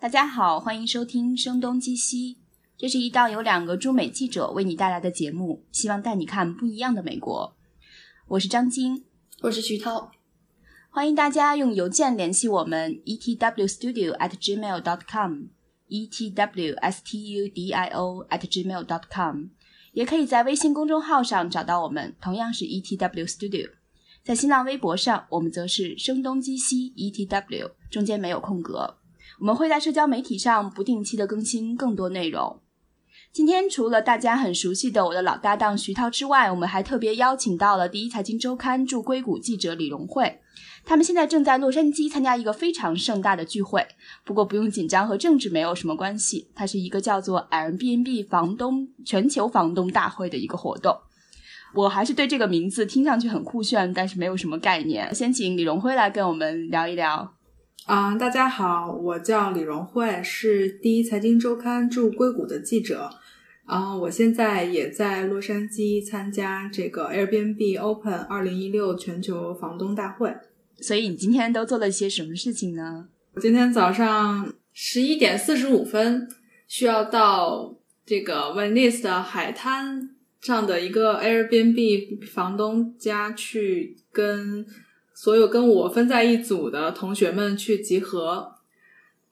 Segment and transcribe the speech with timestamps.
[0.00, 2.34] 大家好，欢迎收听《声东击西》，
[2.76, 7.56] 这是一档由两个驻美记者为你带来的节目，希望带你看不一样的美国。
[8.28, 9.02] 我是张晶，
[9.40, 10.12] 我是徐涛，
[10.88, 16.94] 欢迎大家用邮件联系我们 etwstudio at gmail dot com，etwstudio at
[18.38, 19.46] gmail dot com，
[19.94, 23.68] 也可以在微信公众号上找到我们，同样是 etw studio。
[24.22, 28.97] 在新浪微博上，我们则是声东击西 etw，中间没有空格。
[29.40, 32.60] 我们会在社交媒体上不定期的更新更多内容。
[33.30, 40.40] 今天除了大家很熟悉的我的老搭档徐涛之外，我们还特别邀请到了第一财经周刊驻硅谷记者李荣慧。
[40.84, 43.86] 他们现在正在洛杉矶参加一个非常盛大的聚会，
[44.24, 46.50] 不过不用紧张，和政治没有什么关系。
[46.54, 50.96] 它是一个叫做 Airbnb 房东全球房东大会的一个活动。
[51.74, 55.14] 我还是对这个名字听上去很酷炫，但是没有什么概念。
[55.14, 57.37] 先请李荣辉来跟我们聊一聊。
[57.88, 63.08] 啊，大家好，我叫李荣慧，是第一财经周刊驻硅谷的记者。
[63.64, 70.36] 啊，我现在也在洛杉矶参加这个 Airbnb Open 二零一六全球房东大会。
[70.82, 73.08] 所以你今天都做了些什么事情呢？
[73.32, 76.28] 我今天早上十一点四十五分
[76.66, 80.10] 需要到这个 Venice 的海滩
[80.42, 84.66] 上的一个 Airbnb 房东家去跟。
[85.20, 88.54] 所有跟我分在一组的同学们去集合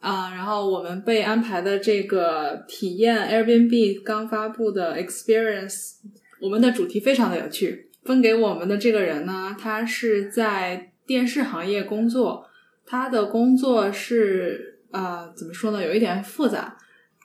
[0.01, 5.99] 啊，然后我们被安排的这个体验 Airbnb 刚发布的 Experience，
[6.41, 7.89] 我们的主题非常的有趣。
[8.03, 12.45] 分给我们的这个人呢，他是在电视行业工作，
[12.85, 16.77] 他的工作是啊，怎么说呢，有一点复杂。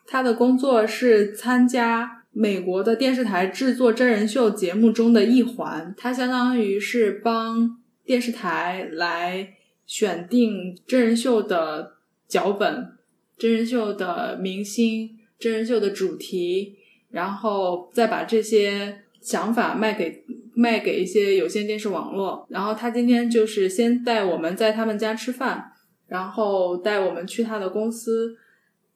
[0.06, 7.81] 他的工作是参加美国的电视台制作真人秀节目中的一环，他相当于是帮。
[8.12, 9.54] 电视台来
[9.86, 11.94] 选定真人秀的
[12.28, 12.92] 脚本、
[13.38, 16.76] 真人秀的明星、真人秀的主题，
[17.12, 22.46] 然后再把这些想法卖给卖给一些有线电视网络。
[22.50, 25.72] 然后他今天就是先带我们在他们家吃饭，
[26.10, 28.36] 然后带我们去他的公司，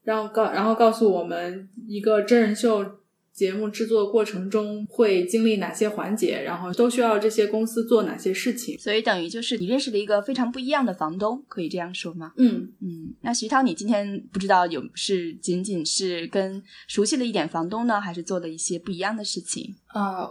[0.04, 3.00] 然后告然后告诉我们一个真人秀。
[3.36, 8.80] 节目制作过程中会经历哪些环节，然后都需要这些公司做哪些事情？
[8.80, 12.32] 所以等于就是你认识了一个非常不一样的房东，可以这样说吗？
[12.38, 13.14] 嗯嗯。
[13.22, 20.30] 那徐涛，你今天不知道有是仅仅是跟熟悉了一点房东呢，还是做了一些不一样的事情啊？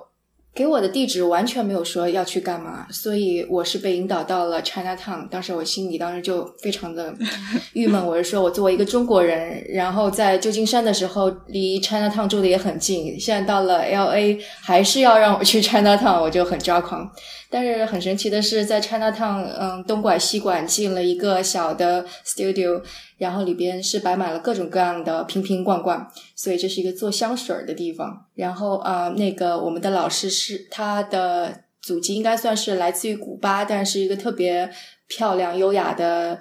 [0.55, 5.29] 给我的地址完全没有说要去干嘛，所以我是被引导到了 China Town。
[5.29, 7.13] 当时我心里当时就非常的
[7.75, 17.11] 郁闷，我是说我作为一个中国人，然后在旧金山的时候离 China Town 住的也很近，现在到了 LA 还是要让我去 China Town，我就很抓狂。
[17.55, 22.83] 但是很神奇的是，在 China Town，嗯，东拐西拐进了一个小的 studio，
[23.17, 26.05] 然后里边是摆满了各种各样的瓶瓶罐罐，
[26.35, 28.27] 所以这是一个做香水的地方。
[28.35, 34.69] 然后啊，那个我们的老师是他的祖籍应该算是来自于古巴，但是一个特别
[35.07, 36.41] 漂亮优雅的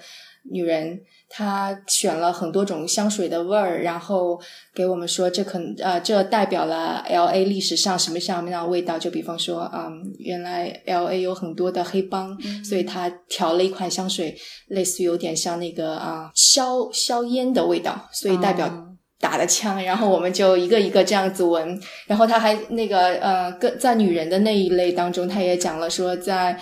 [0.51, 0.99] 女人。
[1.35, 4.39] 他选了很多种香水的味儿，然后
[4.71, 8.99] 给我们说，这可能呃，这代表了 L A 历史上什么什么样的味道？
[8.99, 18.71] 就比方说，嗯，原来 L A 有很多的黑帮，所以他调了一款香水，类似于有点像那个啊硝硝烟的味道，所以代表
[19.19, 19.83] 打的枪。
[19.83, 26.59] 然后我们就一个一个这样子闻，然后他还那个呃，跟在女人的那一类当中，他也讲了说在。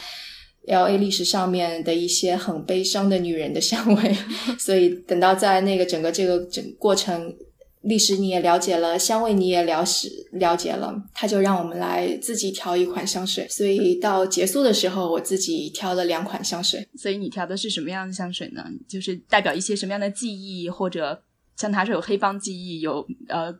[0.67, 4.15] L A 历史上面的一些很悲伤的女人的香味，
[4.59, 7.35] 所以等到在那个整个这个整过程
[7.81, 13.47] 历史你也了解了，香味你也了是了解了，他就让我们来自己调一款香水。
[13.49, 16.87] 所以到结束的时候，我自己挑了两款香水。
[16.95, 18.63] 所以你调的是什么样的香水呢？
[18.87, 21.23] 就是代表一些什么样的记忆，或者
[21.57, 23.51] 像他是有黑帮记忆，有呃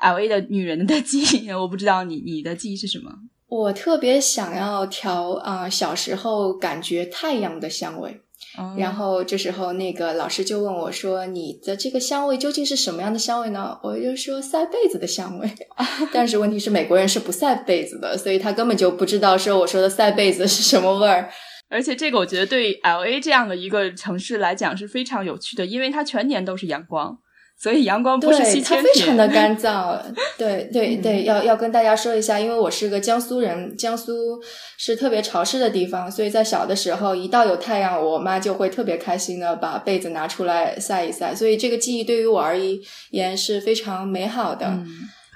[0.00, 1.48] L A 的女人的记忆。
[1.52, 3.12] 我不知道你你的记忆是什么。
[3.50, 8.20] 我特别想要调啊，小时候感觉太阳的香味。
[8.76, 15.48] 然后这时候那个老师就问我说：“你的这个香味究竟是什么样的香味呢？”我就说：“晒被子的香味。
[16.12, 21.30] ”但是问题是美国人是不晒被子的，所以他根本就不知道说我说的晒被子是什么味儿。
[21.70, 27.16] 而且这个我觉得对 L A 这样的一个城市来讲是非常有趣的，因为它全年都是阳光。
[27.60, 29.98] 所以阳光不是稀它非常的干燥。
[30.38, 34.40] 对对对，要要跟大家说一下，因为我是个江苏人，江苏
[34.78, 41.34] 是特别潮湿的地方，所以在小的时候，一到有太阳，我妈就会特别开心的把被子拿出来晒一晒。
[41.34, 42.56] 所以这个记忆对于我而
[43.10, 44.78] 言是非常美好的。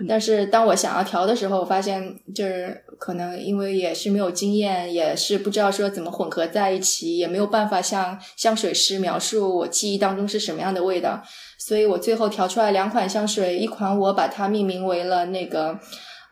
[0.09, 11.23] 但是当我想要调的时候，我发现就是可能因为也是没有经验，也是不知道说怎么混合在一起，也没有办法向香水师描述我记忆当中是什么样的味道，
[11.59, 15.79] 所以我最后调出来两款香水，一款我把它命名为了那个。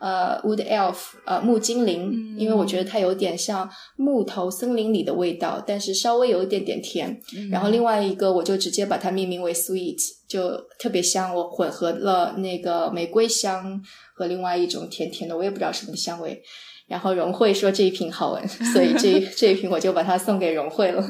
[0.03, 7.21] 呃，Wood Elf，呃，木精灵，因为我觉得它有点像木头森林里的味道，但是稍微有一点点甜。
[7.53, 11.33] 然后另外一个，我就直接把它命名为 Sweet，就特别香。
[11.33, 13.81] 我混合了那个玫瑰香
[14.17, 16.43] 和另外一种甜甜的，我也不知道什么香味。
[16.89, 21.01] 然后荣慧说这一瓶好闻， 所以这这一瓶我就把它送给荣慧了。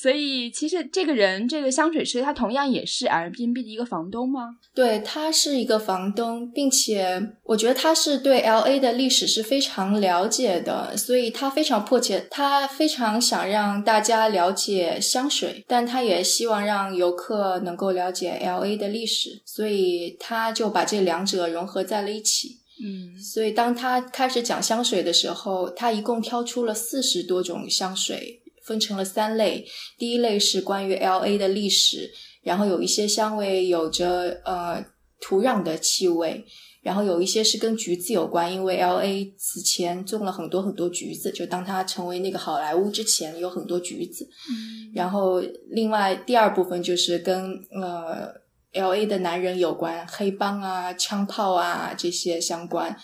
[0.00, 4.50] 所以，其实这个人，这个香水师，他同样也是 Airbnb 的一个房东吗？
[4.72, 22.60] 对，他是一个房东，并且我觉得他是对 LA 的历史是非常了解的，所以他非常迫切，他非常想让大家了解香水，但他也希望让游客能够了解 LA 的历史，所以他就把这两者融合在了一起。
[22.80, 28.42] 嗯，所以当他开始讲香水的时候，他一共挑出了四十多种香水。
[28.68, 29.66] 分成了三类，
[29.96, 32.10] 第一类是关于 L A 的历史，
[32.42, 34.84] 然后有一些香味有着呃
[35.18, 36.44] 土壤的气味，
[36.82, 44.28] 然后有一些是跟橘子有关，因为 L A 此前种了很多很多橘子，就当它成为那个好莱坞之前有很多橘子。
[44.50, 48.28] 嗯，然后另外第二部分就是跟呃
[48.72, 52.94] L A 的男人有关，黑帮啊、枪炮啊这些相关。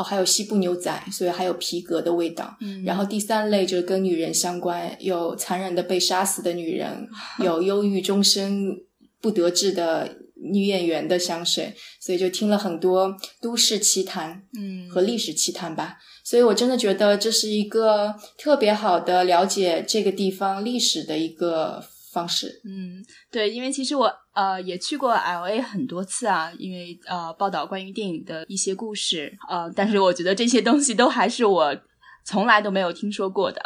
[0.00, 2.56] 哦，还有西部牛仔，所以还有皮革的味道。
[2.60, 7.06] 嗯，然后第三类就是跟女人相关，有残忍的被杀死的女人，
[7.44, 8.74] 有忧郁终身
[9.20, 10.16] 不得志的
[10.52, 15.98] 女演员的香水，所以就听了很多都市奇谈，嗯，和历史奇谈吧。
[16.24, 21.84] 所以我真的觉得这是一个特别好的了解这个地方历史的一个。
[22.12, 31.76] 方式，嗯，对，因为其实我呃也去过 L A 很多次啊，因为呃报道关于电影的一些故事，呃，但是我觉得这些东西都还是我
[32.24, 33.62] 从来都没有听说过的，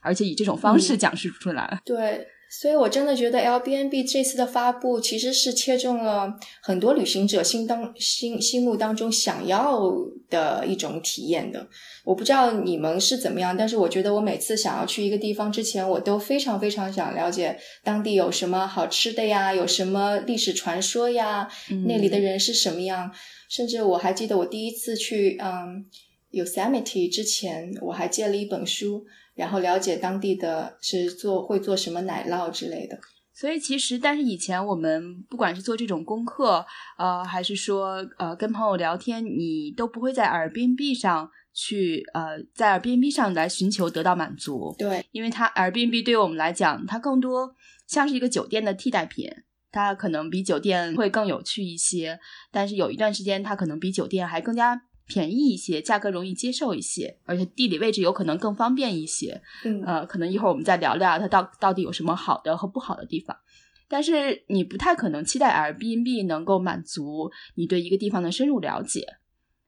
[0.00, 2.26] 而且以这种方式讲述出来，对。
[2.60, 9.90] 所以，我真的觉得 L B N B 这次的发布其实是切中了很多旅行者心当心心目当中想要
[10.28, 11.66] 的一种体验的。
[12.04, 21.48] 我不知道你们是怎么样，但是我觉得我每次想要去一个地方之前，我都非常非常想了解当地有什么好吃的呀，有什么历史传说呀，
[21.86, 23.10] 那里的人是什么样。
[23.48, 25.86] 甚至我还记得我第一次去嗯
[26.30, 29.06] Yosemite 之前，我还借了一本书。
[29.34, 32.98] 然后了解当地的是做会做什么奶酪之类的，
[33.32, 36.64] 所以其实，但是以前我们不管是做这种功课，
[36.98, 44.74] 呃，还是说呃跟朋友聊天，你都不会在耳边币上去呃在耳边币上来寻求得到满足。
[44.78, 47.54] 对，因为它耳边币对于我们来讲，它更多
[47.86, 49.30] 像是一个酒店的替代品，
[49.70, 52.20] 它可能比酒店会更有趣一些，
[52.50, 54.82] 但是有一段时间，它可能比酒店还更加。
[55.06, 59.42] 便宜一些，价格容易接受一些，而且地理位置有可能更方便一些。
[59.64, 63.36] 嗯，呃，可能一会儿我们再聊聊它到到底有什么好的和不好的地方。
[63.88, 69.06] 但是你不太可能期待 Airbnb 能够满足你对一个地方的深入了解，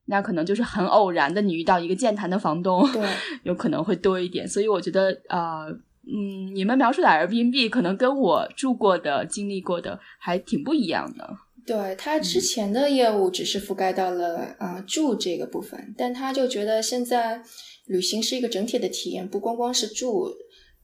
[0.06, 3.06] 那可能就是很偶然的，你遇到一个健谈的房东，对，
[3.42, 4.48] 有可能会多一点。
[4.48, 5.66] 所以我觉得，呃，
[6.06, 11.36] 嗯，你们描述的 Airbnb 可能跟我住过的、经历过的还挺不一样的。
[11.66, 17.42] 对他之前的业务只是覆盖到了啊住这个部分，但他就觉得现在
[17.86, 20.34] 旅行是一个整体的体验，不光光是住。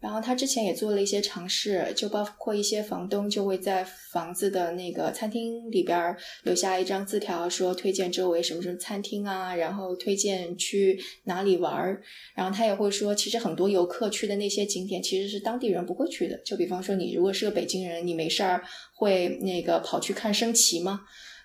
[0.00, 12.02] 然后他之前也做了一些尝试，就包括一些房东就会在房子的那个餐厅里边留下一张字条，说推荐周围什么什么餐厅啊，然后推荐去哪里玩儿。
[12.34, 16.36] 然后他也会说，其实很多游客去的那些景点其实是当地人不会去的。
[16.44, 18.64] 就比方说，你如果是个北京人，你没事儿
[18.94, 21.00] 会那个跑去看升旗吗？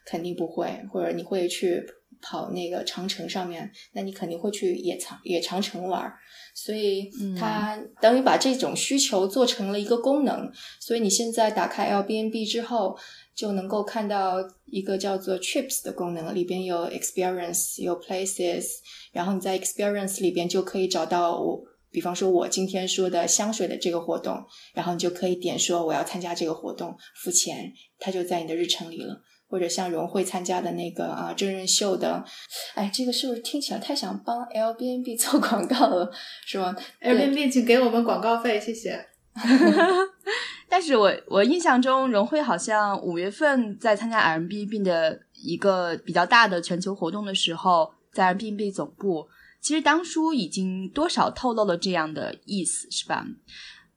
[0.06, 0.70] 肯定不会。
[0.94, 1.84] 或者你会去
[2.22, 6.18] 跑那个长城上面，那你肯定会去野长野长城玩儿。
[6.54, 10.50] 所以，它等于把这种需求做成了一个功能。
[10.80, 12.98] 所以你现在打开 Airbnb 之后，
[13.36, 18.66] 就能够看到一个叫做 Trips 的功能，里边有 Experience，有 Places，
[19.12, 24.42] 然后你在 Experience 里边就可以找到我，比方说我今天说的香水的这个活动，
[24.74, 29.22] 然后你就可以点说我要参加这个活动，付钱，它就在你的日程里了。
[29.48, 32.24] 或者像融汇参加的那个啊真人秀的，
[32.74, 36.12] 哎，这个是不是听起来太想帮 L B N B 做广告了，
[36.46, 39.06] 是吗？L B N B 请给我们广告费，谢谢。
[40.68, 49.28] 但是我我印象中，融汇好像五月份在参加 mbnb 的一个比较大的全球活动的时候，在 mbnb 总部，
[49.62, 53.26] 其实当初已经多少透露了这样的意思，是吧？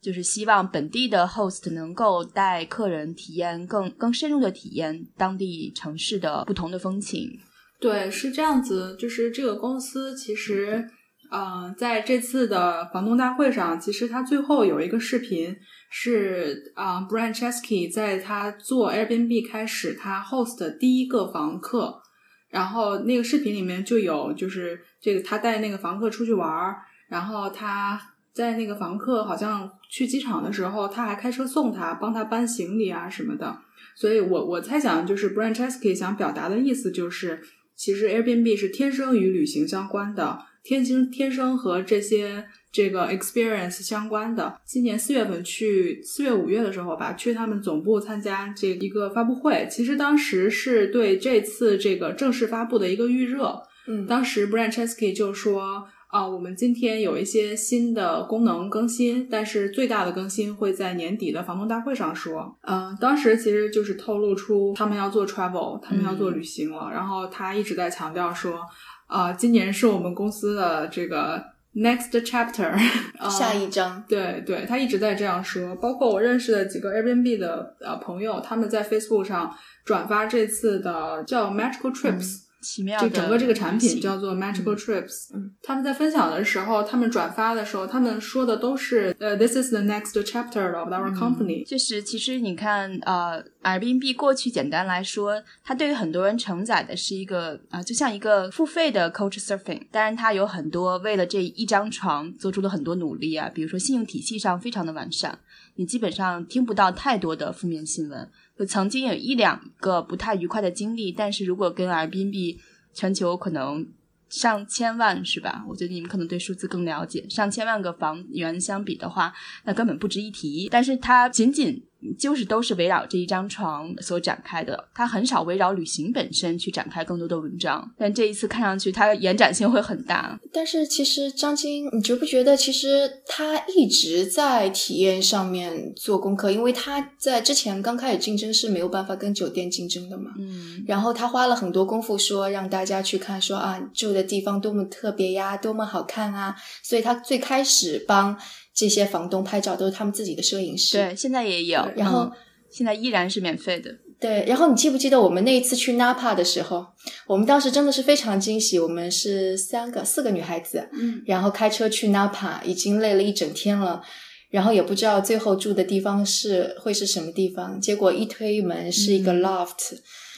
[0.00, 7.38] 就是希望本地的 host 能够带客人体验更更深入的体验当地城市的不同的风情。
[7.80, 10.88] 对，是这样子，就是这个公司其实，
[11.30, 15.56] 呃，在这次的房东大会上，其实他最后有一个视频
[15.90, 22.02] 是啊、b r a n Chesky 在他做 Airbnb 开始他 host 的第一个房客，
[22.50, 26.76] 然后那个视频里面就有就是这个他带那个房客出去玩儿，
[27.08, 28.00] 然后他
[28.38, 33.58] 在那个房客好像去机场的时候，他还开车送他，帮他搬行李啊什么的。
[33.96, 37.40] 所以我我猜想，就是 Brian Chesky 想表达的意思就是，
[37.74, 44.60] 其实 Airbnb 是天生与旅行相关的，天生天生和这些这个 experience 相关的。
[44.64, 53.60] 今年四月份去四月五月的时候吧，去他们总部参加这一个发布会，其实当时是对这次这个正式发布的一个预热。
[53.88, 62.56] 嗯，当时 Brian Chesky 就说啊，我们今天有一些新的功能更新，但是最大的更新会在年底的房东大会上说。
[62.62, 66.90] 嗯、当时其实就是透露出他们要做 travel，他们要做旅行了。
[66.90, 68.58] 然后他一直在强调说，
[69.06, 72.70] 啊，今年是我们公司的这个 next chapter，
[73.18, 75.76] 啊 下一章，对对，他一直在这样说。
[75.76, 85.34] 包括我认识的几个 Airbnb 的呃朋友，他们在 Facebook 上转发这次的叫 Magical Trips，、奇妙的就整个这个产品叫做 Magical Trips。
[85.34, 91.66] 嗯他们在分享的时候，他们转发的时候，他们说的都是呃，This is the next chapter of our company。
[91.66, 99.86] 就是其实你看，呃，Airbnb 过去简单来说，它对于很多人承载的是一个啊、呃就像一个付费的 Couch Surfing。
[99.90, 105.38] 当然，它有很多为了这一张床做出了很多努力啊，比如说信用体系上非常的完善，
[105.76, 108.28] 你基本上听不到太多的负面新闻。
[108.58, 112.58] 就曾经有一两个不太愉快的经历，但是如果跟 RBNB
[112.92, 113.86] 全球可能
[114.28, 115.64] 上千万是吧？
[115.68, 117.24] 我觉得你们可能对数字更了解。
[117.30, 119.32] 上千万个房源相比的话，
[119.64, 120.68] 那根本不值一提。
[120.70, 121.82] 但是它仅仅
[122.18, 127.90] 就是都是围绕这一张床所展开的，它很少围绕旅行本身去展开更多的文章。
[127.98, 130.38] 但这一次看上去，它延展性会很大。
[130.52, 136.50] 但是其实张晶，你觉不觉得其实他一直在体验上面做功课？
[136.50, 140.30] 因为他在之前刚开始竞争是没有办法跟酒店竞争的嘛。
[140.38, 148.38] 嗯，然后他花了很多功夫说让大家去看说啊住的地方多么特别呀，多么好看啊，所以他最开始帮
[148.78, 150.96] 这些房东拍照都是他们自己的摄影师。
[150.96, 152.32] 对，现在也有，然后嗯
[152.70, 153.90] 现在依然是免费的。
[154.20, 156.86] 对，然后你记不记得我们那一次去 Napa 的时候，
[157.26, 164.02] 我们当时真的是非常惊喜，我们是三个四个女孩子，嗯，然后开车去 Napa，已经累了一整天了，
[164.50, 169.94] 然后也不知道最后住的地方是会是什么地方，结果一推门是一个 loft，、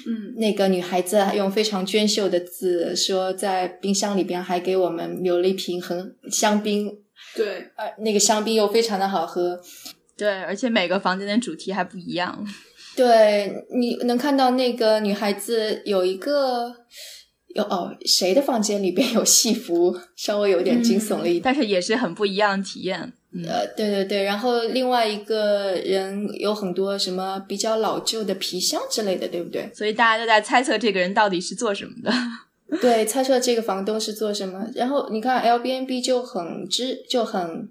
[0.07, 6.93] 嗯，那个女孩子用非常娟秀的字说，在冰箱里边还给我们留了一瓶很香槟，
[7.35, 9.61] 对，呃，那个香槟又非常的好喝，
[10.17, 12.47] 对，而且每个房间的主题还不一样。
[12.97, 16.75] 对，你能看到那个女孩子有一个
[17.55, 21.43] 有哦，谁的房间里边有戏服，稍微有点惊悚了一点。
[21.43, 23.13] 但是也是很不一样的体验。
[23.33, 29.71] 嗯，呃，对对对，然后另外一个人有很多什么比较老旧的皮箱之类的，对不对？
[29.73, 32.13] 所以大家都在猜测这个人到底是做什么的。
[32.81, 34.67] 对，猜测这个房东是做什么。
[34.75, 37.69] 然后你看 Airbnb 就很支就很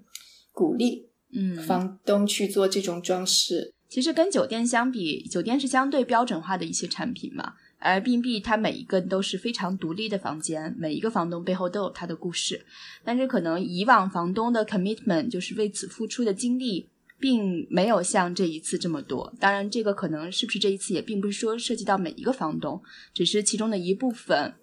[0.52, 3.72] 鼓励嗯，房东去做这种装饰。
[3.88, 7.54] 其实跟酒店相比，酒店是相对标准化的一些产品嘛。
[7.80, 12.66] Airbnb 它每一个都是非常独立的房间，每一个房东背后都有他的故事。
[13.02, 19.32] 但是可能以往房东的 commitment 就是为此付出的精力，并没有像这一次这么多。
[19.40, 22.82] 当然，这个可能是不是这一次也并不是说涉及到每一个房东，
[23.14, 24.54] 只是其中的一部分。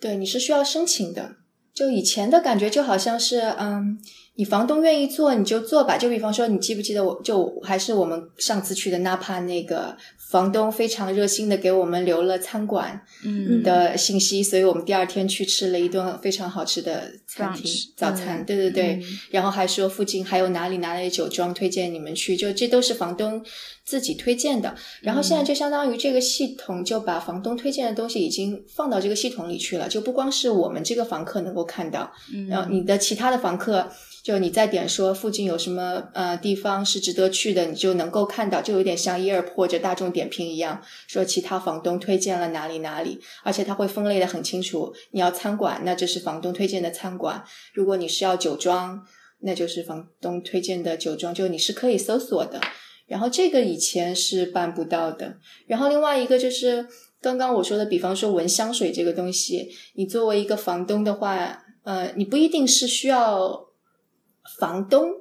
[0.00, 1.36] 对，你是需要申请的。
[1.74, 3.98] 就以前的感觉就好像是，嗯，
[4.34, 5.96] 你房东愿意做你就做吧。
[5.96, 9.96] 就比方说，你记不记得我就还是我们上次去的纳帕那个
[10.28, 18.40] 房东非常热心的给我们留了餐馆嗯的信息，所以我们第二天去吃了一顿非常好吃的餐厅早餐。
[18.40, 23.42] 嗯对对对，嗯然后还说附近还有哪里哪里酒庄推荐你们去，就这都是房东
[23.84, 24.76] 自己推荐的。
[25.00, 33.90] 然后现在就相当于这个系统就把房东推荐的东西已经放到这个系统里去了，就不光是我们这个房客能够看到，嗯然后你的其他的房客。
[34.28, 44.92] 就你在点说附近有什么呃地方是值得去的，你就能够看到，就有点像 Yelp 或者大众点评一样，说其他房东推荐了哪里哪里，而且它会分类的很清楚。
[45.12, 47.42] 你要餐馆，那这是房东推荐的餐馆；
[47.72, 49.02] 如果你是要酒庄，
[49.40, 52.60] 那就是房东推荐的酒庄，就你是可以搜索的。
[53.06, 55.38] 然后这个以前是办不到的。
[55.66, 56.86] 然后另外一个就是
[57.22, 63.67] 刚刚我说的，比方说闻香水这个东西，你作为一个房东的话，呃，你不一定是需要
[64.58, 65.12] 房东，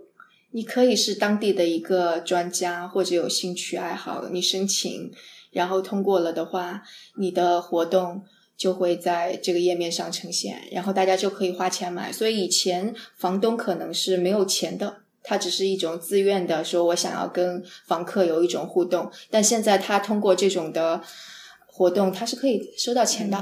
[0.51, 5.11] 你可以是当地的一个专家或者有兴趣爱好，你申请，
[5.51, 6.81] 然后通过了的话，
[7.17, 8.23] 你的活动
[8.57, 12.11] 就会在这个页面上呈现，然后大家就可以花钱买。
[12.11, 19.11] 所以以前房东可能是没有钱的，他只是一种自愿的说，我想要跟房客有一种互动。
[19.29, 21.03] 但现在他通过这种的
[21.67, 23.37] 活动，他是可以收到钱的，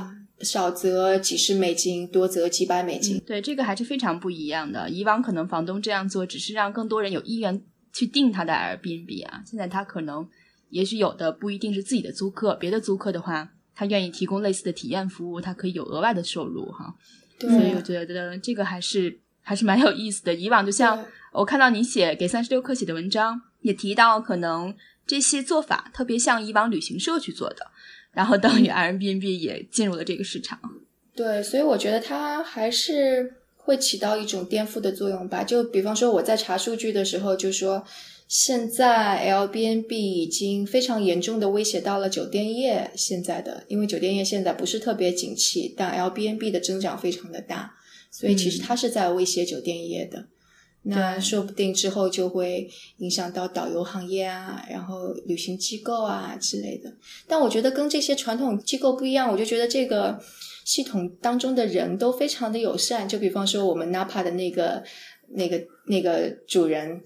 [0.46, 3.20] 少则几十美金，多则几百美金。
[3.26, 4.90] 对，这个还是非常不一样的。
[4.90, 7.62] 以往可能房东这样做，只是让更多人有意愿
[7.92, 9.42] 去订他的 Airbnb 啊。
[9.46, 10.26] 现在他可能，
[10.70, 13.52] 也许有的不一定是自己的租客，别的租客的话。
[13.78, 16.96] 他愿意提供类似的体验服务，他可以有额外的收入哈，
[17.38, 20.34] 对所以我觉得这个还是还是蛮有意思的。
[20.34, 24.74] 以往就像我看到你写给三十六氪写的文章，也提到可能
[25.06, 27.70] 这些做法特别像以往旅行社去做的，
[28.16, 30.60] 然后等于 Airbnb 也进入了这个市场。
[31.16, 35.44] 对，所以我觉得它还是会起到一种颠覆的作用吧。
[35.44, 37.86] 就比方说我在查数据的时候就说。
[38.28, 42.90] 现在 Airbnb 已经非常严重的威胁到了酒店业。
[42.96, 47.76] 现在的，因为酒店业现在不是特别景气，但 Airbnb 的增长非常的大，
[48.10, 50.26] 所以其实它是在威胁酒店业的。
[50.86, 56.94] 那说不定之后就会影响到导游行业啊，然后旅行机构啊之类的。
[57.28, 60.20] 但我觉得跟这些传统机构不一样，我就觉得这个
[60.64, 63.08] 系统当中的人都非常的友善。
[63.08, 64.84] 就比方说我们 Napa 的那个、
[65.30, 67.02] 那个、那个主人。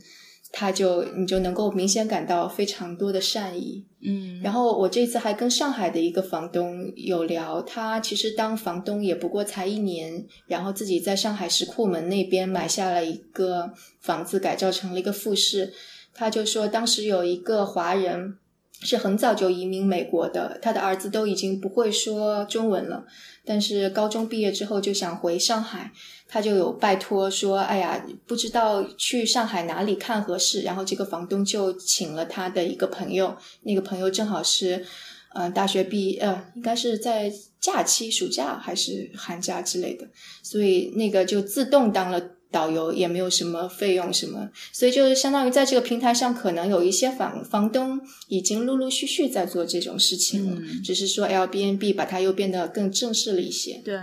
[0.51, 15.71] 他就你就能够明显感到非常多的善意，嗯，然后我这次还跟上海的一个房东有聊，他其实当房东也不过才一年，然后自己在上海石库门那边买下了一个房子，改造成了一个复式。
[16.13, 18.35] 他就说，当时有一个华人
[18.81, 23.05] 是很早就移民美国的，他的儿子都已经不会说中文了，
[23.45, 25.91] 但是高中毕业之后就想回上海。
[26.31, 34.85] 他就有拜托说：“哎呀，不知道去上海哪里看合适。”然后这个房东就请了他的一个朋友，那个朋友正好是，
[35.33, 40.07] 嗯，大学毕呃，应该是在假期、暑假还是寒假之类的，
[40.43, 42.21] 所以那个就自动当了
[42.51, 53.81] 导游，也没有什么费用什么，所以就是相当于在这个平台上，可能有一些房房东已经陆陆续续在做这种事情了，只是说 Airbnb 把它又变得更正式了一些。
[53.83, 53.97] 对。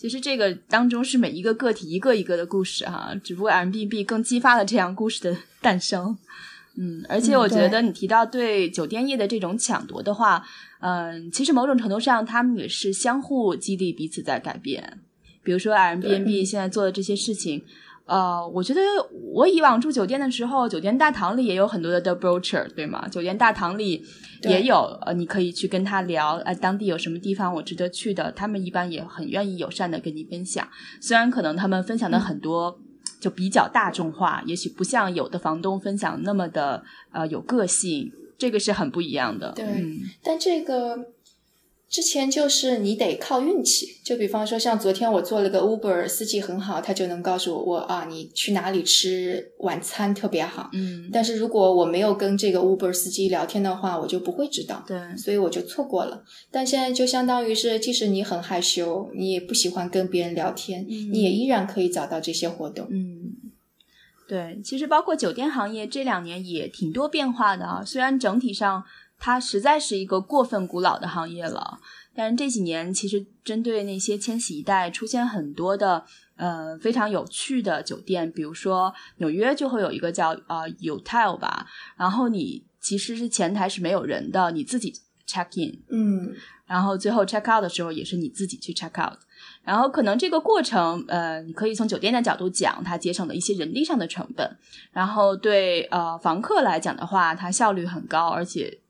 [0.00, 6.16] 其实这个当中是每一个个体一个一个的故事哈，只不过 M B B 更激发了这样故事的诞生。
[6.76, 10.42] 嗯，而且我觉得你提到对酒店业的这种抢夺的话，
[10.80, 15.00] 嗯，其实某种程度上他们也是相互激励彼此在改变。
[15.42, 17.62] 比如说 mbnb 现在做的这些事情。
[18.10, 18.80] 呃，我觉得
[19.32, 23.06] 我以往住酒店的时候，酒店大堂里也有很多的 the brochure，对吗？
[23.06, 24.04] 酒店大堂里
[24.42, 30.68] 也有，呃，你可以去跟他聊，呃，当地有什么地方我值得去的，他们一般也很愿意友善的跟你分享。
[31.00, 32.80] 虽然可能他们分享的很多
[33.20, 39.52] 就比较大众化，也许不像有的房东分享那么的呃有个性，这个是很不一样的。
[39.52, 39.64] 对，
[40.24, 40.98] 但这个。
[41.90, 50.70] 之前就是你得靠运气，就比方说像昨天我做了个 Uber，司机很好，他就能告诉我我啊，你去哪里吃晚餐特别好。
[50.72, 54.84] 嗯，但是如果我没有跟这个 Uber 司机聊天的话，我就不会知道。
[54.86, 56.22] 对，所以我就错过了。
[56.52, 62.86] 但现在就相当于是，即使你很害羞，你也不喜欢跟别人聊天，你也依然可以找到这些活动。
[62.88, 63.32] 嗯，
[64.28, 68.84] 对，其实包括酒店行业这两年也挺多变化的啊，虽然整体上。
[69.20, 71.78] 它实在是一个过分古老的行业了，
[72.14, 76.06] 但是这几年其实针对那些千禧一代出现很多的
[76.36, 81.66] 呃非常有趣的酒店，比如说纽约就会有一个叫呃 Utel 吧，
[81.98, 84.94] 然后你其实是前台是没有人的，你自己
[85.28, 89.18] check in，嗯，然后最后 check out 的时候也是你自己去 check out，
[89.62, 94.56] 然后可能这个过程呃你可以从酒店的角度讲，它节省了一些人力上的成本，
[94.92, 98.80] 然后对呃房客来讲的话，它效率很高，而且。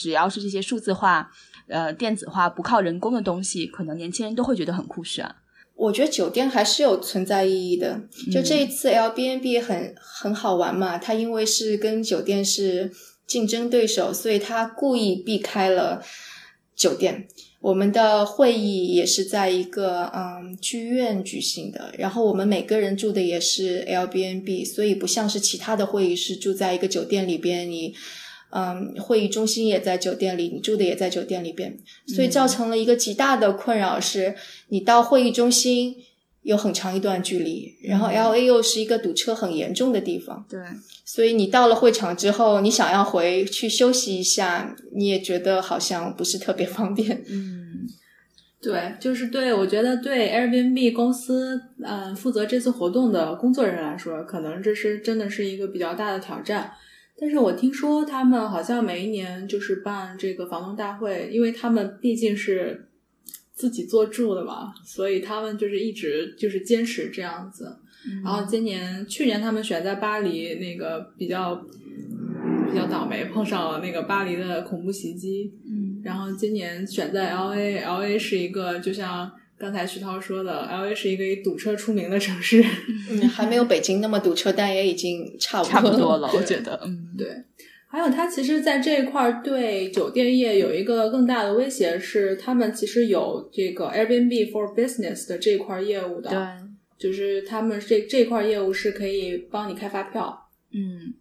[0.00, 1.30] 只要是这些数字化、
[1.68, 5.30] 呃电子化、不靠人工的东西，可能年轻人都会觉得很酷炫。
[5.74, 8.00] 我觉得酒店还是有存在意义的。
[8.32, 12.90] 就这一次 L B N B 很很好玩嘛，它因为是跟酒店是
[13.26, 16.02] 竞争对手，所以它故意避开了
[16.74, 17.28] 酒店。
[17.60, 27.94] 我们的会议也是在一个嗯剧院举行的，然后我们每个人住的也是 L B N B，所以不像是其他的会议是住在一个酒店里边你。
[28.52, 34.34] 嗯，会议中心也在酒店里，你住的也在酒店里边，所以造成了一个极大的困扰，是
[34.68, 35.96] 你到会议中心
[36.42, 40.58] 有很长一段距离，然后 L A 又是一个堵车很严重的地方，对，
[41.04, 47.22] 所以你到了会场之后，你想要回去休息一下，你也觉得好像不是特别方便。
[47.28, 47.86] 嗯，
[48.60, 56.72] 对，就是对我觉得对 Airbnb 公司嗯负责这次活动的工作人员来说，可能这是真的是一个比较大的挑战。
[57.20, 62.88] 但是我听说他们好像每一年就是办这个房东大会，因为他们毕竟是
[63.52, 67.76] 自己做住的嘛，所以他们就是一直就是坚持这样子。
[68.24, 71.54] 然后今年去年他们选在巴黎，那个比较
[72.70, 75.52] 比较倒霉，碰上了那个巴黎的恐怖袭击。
[75.68, 82.64] 嗯然后今年选在 L A，L A 是一个就像刚才徐涛说的，L A 是一个以堵车出名的城市。
[83.10, 86.28] 嗯，还没有北京那么堵车，但也已经差不差不多了。
[86.28, 87.28] 了，我觉得，嗯，对，
[87.86, 96.38] 还有它其实在这一块儿对酒店业有一个更大的威胁是，他们其实有这个 Airbnb for Business 的这块业务的，对，
[96.98, 101.12] 就是他们这这块业务是可以帮你开发票，嗯，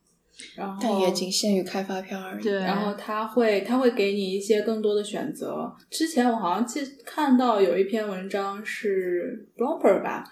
[0.56, 2.44] 然后但也仅限于开发票而已。
[2.44, 5.72] 对，然后他会他会给你一些更多的选择。
[5.90, 10.24] 之前我好像记看到有一篇文章是 Bloomberg 吧，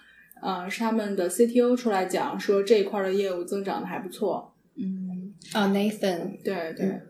[0.42, 4.54] 嗯、是他们的 CTO 出来讲说这一块的业务增长的还不错。
[4.76, 7.02] 嗯，啊，Nathan，对对，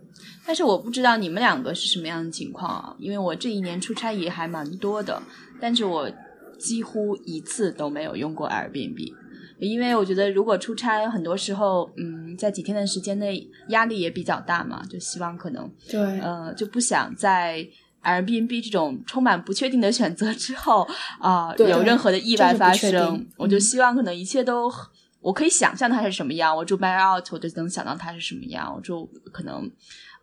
[0.45, 5.21] 但是我不知道你们两个是什么样的情况啊，因为我这一年出差也还蛮多的，
[5.60, 6.10] 但是我
[6.57, 9.13] 几乎一次都没有用过 Airbnb。
[9.60, 17.67] 因为我觉得，如果出差，很多时候，嗯，在几天的时间内，压力也比较大嘛，就希望可能对，呃，就不想在
[18.04, 20.88] Airbnb 这种充满不确定的选择之后
[21.20, 23.30] 啊、对有任何的意外发生定。
[23.38, 24.72] 我就希望可能一切都，
[25.20, 26.56] 我可以想象它是什么样。
[26.56, 28.72] 我住 Marriott，我就能想到它是什么样。
[28.74, 29.70] 我住可能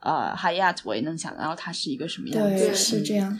[0.01, 2.66] 呃 Hyatt，我也能想到它是一个什么样子。
[2.68, 3.38] 对，是这样。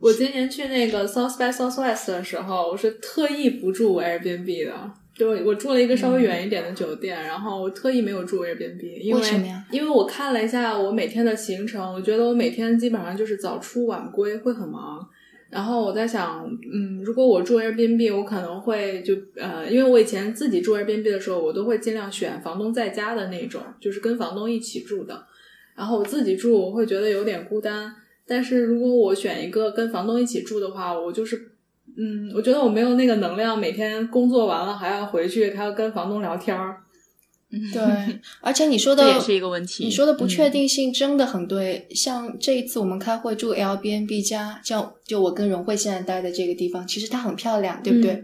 [0.00, 4.92] 我今年去那个 South by Southwest 的时候，我是特意不住 Airbnb 的。
[5.18, 15.04] 就我住了一个稍微远一点的酒店，然后我特意没有住 Airbnb，因为什么呀因为我看了一下我每天的行程，我觉得我每天基本上就是早出晚归，会很忙。
[15.50, 25.26] 然后我在想，嗯，如果我住 Airbnb，我可能会就呃，因为我以前自己住 Airbnb 的时候，我都会尽量选房东在家的那种，就是跟房东一起住的。
[25.74, 27.94] 然后我自己住，我会觉得有点孤单。
[28.26, 31.52] 但是如果我选一个跟房东一起住的话，我就是，
[32.00, 36.76] 嗯，我觉得我没有那个能量，每天工作完了还要回去，还要跟房东聊天儿。
[37.72, 37.82] 对，
[38.40, 39.84] 而且你说的这也是一个问题。
[39.84, 48.22] 你说的不确嗯定性真的很对，像这一次我们开会住 Airbnb 家，像就我跟荣慧现在待的这个地方，其实它很漂亮，对不对？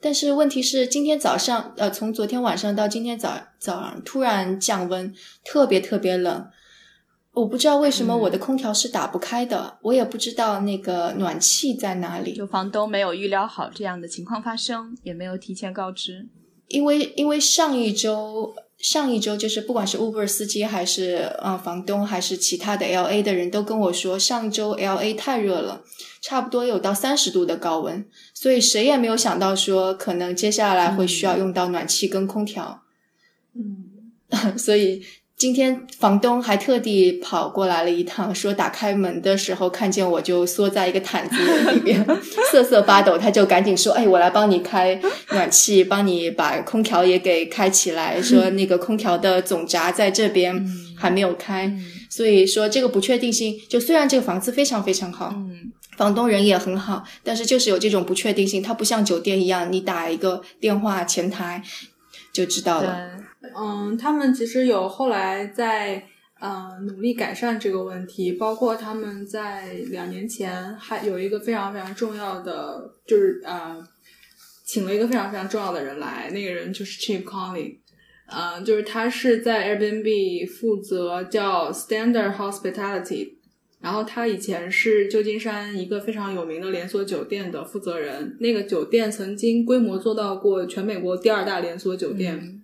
[0.00, 6.44] 但是问题是，今天早上，呃，从昨天晚上到今天早早上突然降温，特别特别冷。
[7.34, 12.34] 我不知道为什么嗯我的空调是打不开的，我也不知道那个暖气在哪里。
[12.34, 16.28] 就房东没有预料好这样的情况发生，也没有提前告知。
[16.68, 25.82] 因为因为上一周上一周就是不管是 Uber 司机还是啊、呃房东还是其他的 LA 的人都跟我说，上周 LA 太热了，
[26.20, 32.82] 差不多有到三十度的高温，所以谁也没有想到说可能接下来会需要用到暖气跟空调，
[33.54, 34.12] 嗯，
[34.58, 35.02] 所以。
[35.42, 41.36] 今天房东还特地跑过来了一趟，说打开门的时候看见我就缩在一个毯子
[41.72, 42.06] 里边，
[42.52, 45.00] 瑟瑟发抖，他就赶紧说：“哎，我来帮你开
[45.30, 50.64] 暖气，帮你把空调也给开起来。”说那个空调的总闸在这边
[50.96, 61.60] 还没有开，嗯所以说这个不确定性，就虽然这个房子非常非常好，嗯房东人也很好，但是就是有这种不确定性，它不像酒店一样，你打一个电话前台
[62.32, 63.08] 就知道了。
[63.56, 66.02] 嗯，他们其实有后来在
[66.40, 73.76] 呃努力改善这个问题，包括他们在两年前还有一个非常非常重要的，就是呃
[74.64, 77.78] 请了一个非常非常重要的人来，那个人就是 Chip Conley，
[78.26, 83.34] 嗯、就是他是在 Airbnb 负责叫 Standard Hospitality。
[83.80, 92.61] 然后他以前是旧金山一个非常有名的连锁酒店的负责人，那个酒店曾经规模做到过全美国第二大连锁酒店，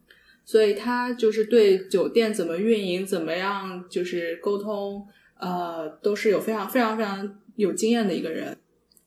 [0.50, 5.06] 所以他就是对酒店怎么运营、怎么样就是沟通，
[5.38, 8.56] 呃，都是有非常非常非常有经验的一个人。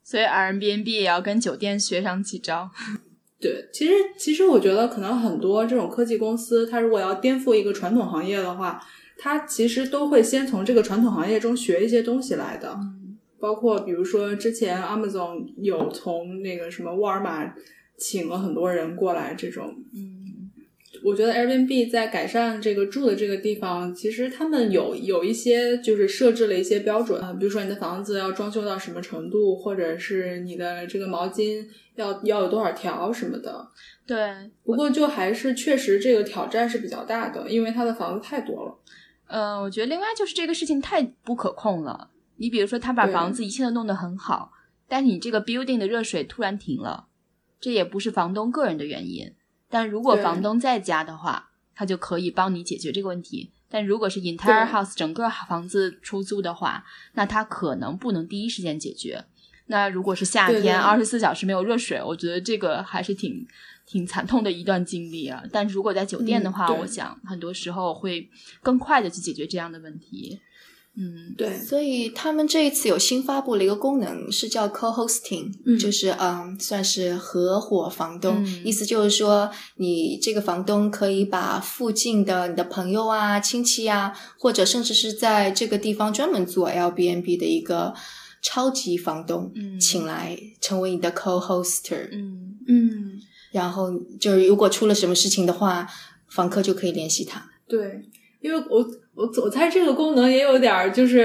[0.03, 2.69] 所以 Airbnb 也要跟酒店学上几招。
[3.41, 8.79] 对，其实其实我觉得可能很多这种科技公司，它如果要颠覆一个传统行业的话，
[9.17, 12.79] 它其实都会先从这个传统行业中学一些东西来的。
[13.39, 17.51] 包括比如说之前 Amazon 有从那个什么沃尔玛
[17.97, 20.20] 请了很多人过来，这种嗯
[21.03, 33.67] 我觉得 Airbnb 在改善这个住的这个地方，其实他们有有一些就是设置了一些标准啊，比如说你的房子要装修到什么程度，或者是你的这个毛巾要要有多少条什么的。
[34.05, 38.77] 对，不过就还是确实这个挑战是比较大的，因为他的房子太多了。
[39.27, 42.09] 呃，我觉得另外就是这个事情太不可控了。
[42.37, 44.51] 你比如说，他把房子一切都弄得很好，
[44.87, 47.07] 但是你这个 building 的热水突然停了，
[47.59, 49.33] 这也不是房东个人的原因。
[49.71, 53.49] 但如果房东在家的话，他就可以帮你解决这个问题。
[53.67, 59.23] 但如果是 entire house 整个房子出租的话，那他可能不能第一时间解决。
[59.67, 63.47] 那如果是夏天，二十四小时没有热水，我觉得这个还是挺
[63.85, 65.41] 挺惨痛的一段经历啊。
[65.49, 68.29] 但如果在酒店的话，嗯我想很多时候会
[68.61, 70.41] 更快的去解决这样的问题。
[70.93, 75.79] 嗯，对，所以他们这一次有新发布了一个功能，是叫 co-hosting，、嗯。
[75.79, 78.61] 就是嗯，算是合伙房东，嗯。
[78.65, 87.93] 意思就是说，你这个房东可以把附近的你的朋友啊、亲戚啊，或者甚至是在这个地方专门做 Airbnb 的一个
[88.41, 89.79] 超级房东，嗯。
[89.79, 92.57] 请来成为你的 co-hoster，、嗯。
[92.67, 93.21] 嗯，
[93.53, 95.87] 然后就是如果出了什么事情的话，
[96.27, 97.49] 房客就可以联系他。
[97.67, 98.03] 对，
[98.41, 101.19] 因为我我我猜这个功能也有点儿就是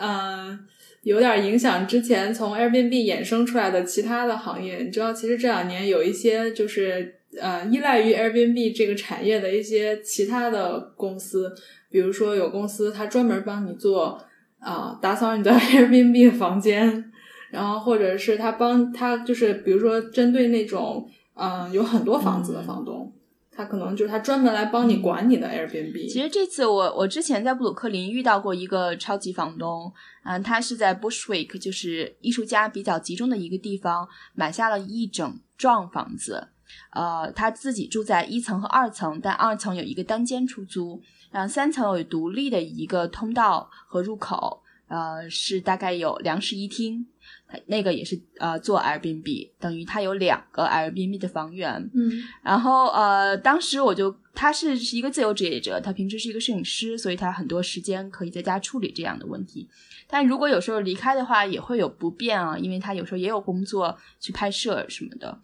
[0.00, 0.58] 呃，
[1.02, 4.78] 有点儿影响之前从 Airbnb 衍生出来的其他的行业。
[4.78, 11.52] 你知道，其实这两年有一些就是呃依赖于 Airbnb 这个产业的一些其他的公司，
[11.90, 14.18] 比如说有公司它专门帮你做
[14.60, 17.12] 啊、打扫你的 Airbnb 的房间，
[17.50, 23.12] 然后或者是他帮他就是比如说针对那种嗯、有很多房子的房东。
[23.54, 26.10] 他可能就是他专门来帮你管你的 Airbnb。
[26.10, 29.92] 其实这次我我之前在布鲁克林遇到过一个超级房东，
[30.24, 36.48] 嗯、他是在 Bushwick，就是艺术家比较集中的一个地方，买下了一整幢房子。
[36.92, 47.06] 呃，他自己住在一层和二层，但二层有一个单间出租，然后三层有独立的一个通道和入口，呃，是大概有两室一厅。
[47.52, 51.90] 他那个也是呃做 Airbnb，等于他有两个 Airbnb 的房源。
[51.92, 52.10] 嗯
[52.42, 59.68] 然后呃，当时我就他是是一个自由职业者，他平时是一个摄影师，所以他很多时间可以在家处理这样的问题。
[60.06, 65.38] 但如果有时候离开的话，也会有不便啊，因为他有时候也有工作去拍摄什么的。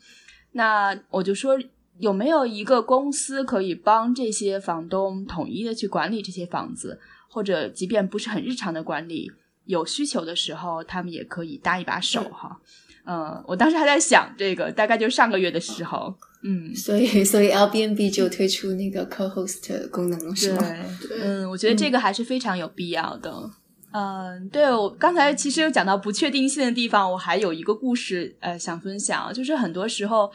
[0.52, 1.58] 那我就说，
[1.98, 9.30] 有没有一个公司可以帮这些房东统一的去管理这些房子，或者即便不是很日常的管理，
[9.68, 12.58] 有需求的时候，他们也可以搭一把手哈。
[13.04, 20.62] 嗯，我当时还在想这个，大概就上个月的时候，嗯，所以， 所以 Airbnb 就推出那个 co-host 功能了，是吗？
[21.08, 23.50] 对嗯，我觉得这个还是非常有必要的。
[23.92, 30.30] 嗯，对我刚才其实有讲到不确定性的地方，我还有一个故事呃想分享，就是很多时候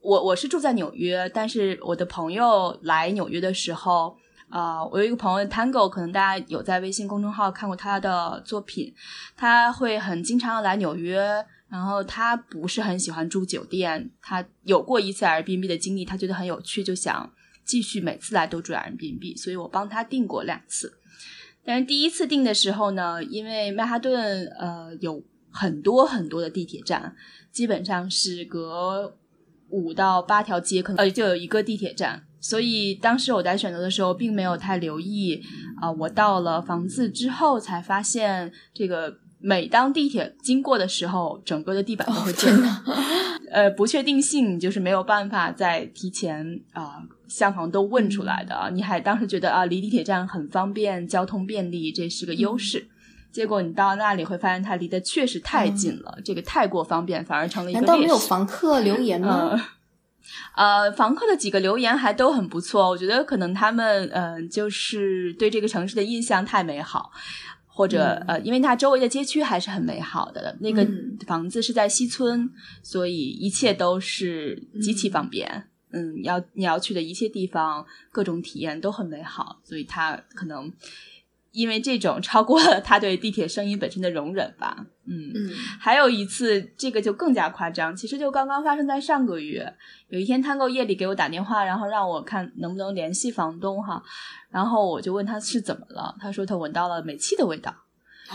[0.00, 4.16] 我我是住在纽约，但是我的朋友来纽约的时候。
[4.48, 8.94] 啊、我有一个朋友 Tango，可能大家有在微信公众号看过他的作品，
[9.36, 17.32] 他会很经常来纽约，然后他不是很喜欢住酒店，他有过一次 Airbnb 的经历，他觉得很有趣，就想
[17.64, 21.00] 继续每次来都住 Airbnb，所以我帮他订过两次。
[21.64, 27.16] 但是第一次订的时候呢，因为曼哈顿呃有很多很多的地铁站，
[27.50, 29.16] 基本上是隔
[29.70, 35.42] 五到八条街可能呃就有一个地铁站，所以当时我在选择的时候并没有太留意
[35.80, 39.18] 啊、我到了房子之后才发现这个。
[39.38, 42.58] 每当地铁经过的时候，整个的地板都会震。
[43.52, 48.70] 呃，不确定性就是没有办法在提前啊、向房东问出来的啊。
[48.70, 52.88] 你还当时觉得啊，离地铁站很方便，交通便利，这是个优势。
[53.30, 59.50] 结果你到那里会发现，它离得确实太近了，这个太过方便，反而成了一个难道没有房客留言吗？
[59.50, 59.60] 呃
[60.54, 67.10] 呃，房客的几个留言还都很不错，我觉得可能他们嗯、呃就是对这个城市的印象太美好，
[67.66, 70.56] 或者、呃，因为它周围的街区还是很美好的。
[70.60, 72.50] 那个嗯房子是在西村，
[72.82, 75.68] 所以一切都是极其方便。
[75.92, 80.70] 嗯，要你要去的一切地方，各种体验都很美好，所以它可能
[81.56, 84.76] 因为这种超过了他对地铁声音本身的容忍吧。
[85.06, 89.74] 嗯，嗯还有一次，这个就更加夸张，其实就刚刚发生在上个月。
[90.08, 94.02] 有一天，Tango 夜里给我打电话，然后让我看能不能联系房东哈。
[94.50, 97.74] 然后我就问他是怎么了，他说他闻到了煤气的味道，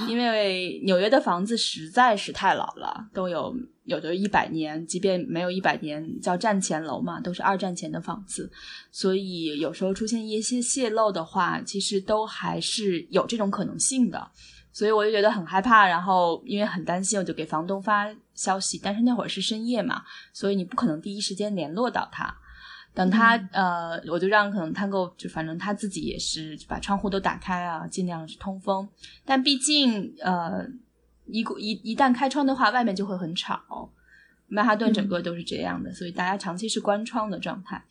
[0.08, 8.51] 因为纽约的房子实在是太老了，都有有的一百年，即便没有一百年叫战前楼嘛，都是二战前的房子，
[8.91, 14.32] 所以有时候出现一些泄漏的话，其实都还是有这种可能性的。
[14.73, 18.80] 所以我就觉得很害怕，然后因为很担心，我就给房东发消息。
[18.82, 22.34] 但是那会儿是深夜嘛，所以你不可能第一时间联络到他。
[22.93, 28.88] 等他、呃，我就让可能他够，就反正他自己也是把窗户都打开啊，尽量是通风。
[29.25, 30.67] 但毕竟呃，
[31.25, 33.91] 一一一旦开窗的话，外面就会很吵。
[34.47, 37.82] 曼哈顿整个都是这样的，所以大家长期是关窗的状态。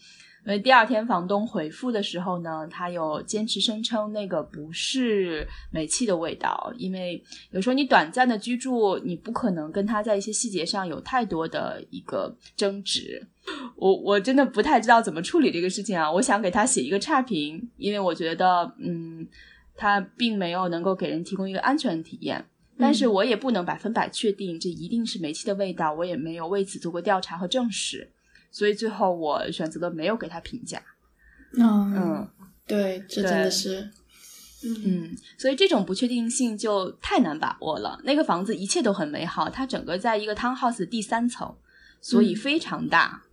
[0.47, 13.27] 因为第二天房东回复的时候呢，他有坚持声称那个不是煤气的味道，因为有时候你短暂的居住，你不可能跟他在一些细节上有太多的一个争执。
[13.77, 16.11] 我我真的不太知道怎么处理这个事情啊！
[16.11, 19.27] 我想给他写一个差评，因为我觉得，嗯，
[19.75, 22.45] 他并没有能够给人提供一个安全的体验。
[22.79, 28.11] 但是我也不能百分百确定这一定是煤气的味道，我也没有为此做过调查和证实，
[28.51, 30.83] 所以最后我选择了没有给他评价。
[31.59, 32.29] 嗯嗯
[32.67, 33.91] 对，这真的是，
[34.65, 38.01] 嗯，所以这种不确定性就太难把握了。
[38.05, 41.55] 那个房子一切都很美好，它整个在一个 townhouse 的第三层，
[42.01, 43.25] 所以非常大。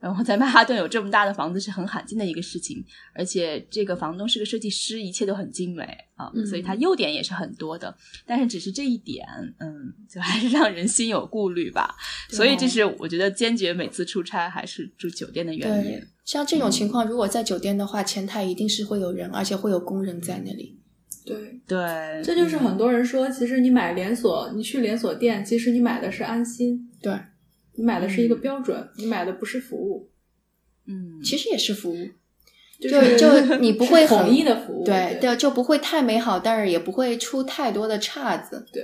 [0.00, 2.84] 然后在曼哈顿有这么大的房子是很罕见的一个事情，
[3.14, 5.84] 而且这个房东是个设计师，一切都很精美
[6.14, 7.94] 啊，嗯所以它优点也是很多的。
[8.24, 9.26] 但是只是这一点，
[9.58, 11.96] 嗯，就还是让人心有顾虑吧。
[12.30, 20.78] 所以这是我觉得坚决每次出差还是住酒店的原因。，像这种情况，如果在酒店的话，前台一定是会有人，而且会有工人在那里。
[21.24, 27.12] 对，对，这就是很多人说，其实你买连锁，你去连锁店，其实你买的是安心，对，
[27.78, 30.10] 你买的是一个标准，你买的不是服务，
[30.86, 32.08] 嗯，其实也是服务，
[32.80, 38.66] 就就是就 你不会很统一的服务，对对就不会太美好，但是也不会出太多的岔子。
[38.72, 38.82] 对。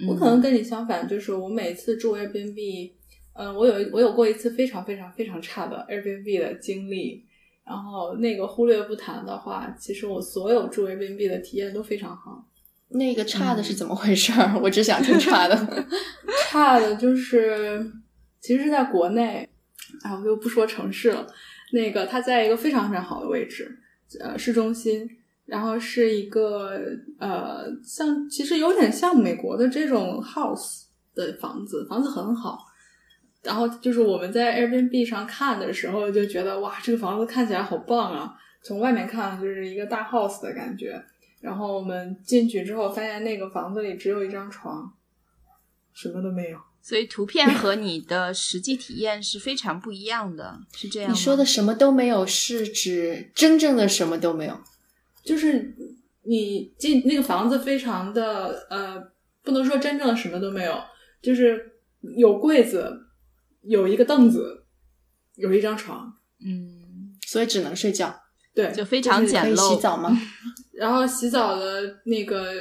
[0.00, 2.92] 嗯我可能跟你相反，就是我每次住 Airbnb，
[3.34, 7.24] 嗯、我有我有过一次非常非常非常差的 Airbnb 的经历，
[7.64, 12.46] 然后那个忽略不谈的话，其实我所有住 Airbnb 的体验都非常好。
[12.90, 14.56] 那个差的是怎么回事儿？
[14.62, 15.86] 我只想听差的。
[16.48, 17.84] 差的就是，
[18.40, 19.48] 其实是在国内，
[20.02, 21.26] 啊，我就不说城市了。
[21.72, 23.78] 那个它在一个非常非常好的位置，
[24.20, 25.08] 呃，市中心，
[25.44, 26.80] 然后是一个
[27.18, 32.66] 呃，像其实有点像美国的这种 house 的房子，房子很好。
[33.42, 38.34] 然后就是我们在 Airbnb 上看的时候，就觉得哇，这个房子看起来好棒啊！
[38.62, 41.00] 从外面看就是一个大 house 的感觉。
[41.40, 44.92] 然后我们进去之后，发现那个房子里只有一张床，
[45.92, 46.58] 什么都没有。
[46.88, 51.14] 所以图片和你的实际体验是非常不一样的，是这样吗？
[51.14, 54.58] 你说的什么都没有，是指真正的什么都没有。
[55.22, 55.76] 就是
[56.22, 58.98] 你进那个房子非常的呃，
[59.42, 60.82] 不能说真正的什么都没有，
[61.20, 61.72] 就是
[62.16, 62.90] 有柜子，
[63.60, 64.64] 有一个凳子，
[65.34, 66.10] 有一张床，
[66.42, 68.18] 嗯，所以只能睡觉，
[68.54, 70.10] 对，就非常就是可以简陋洗澡吗？
[70.78, 72.52] 然后洗澡的那个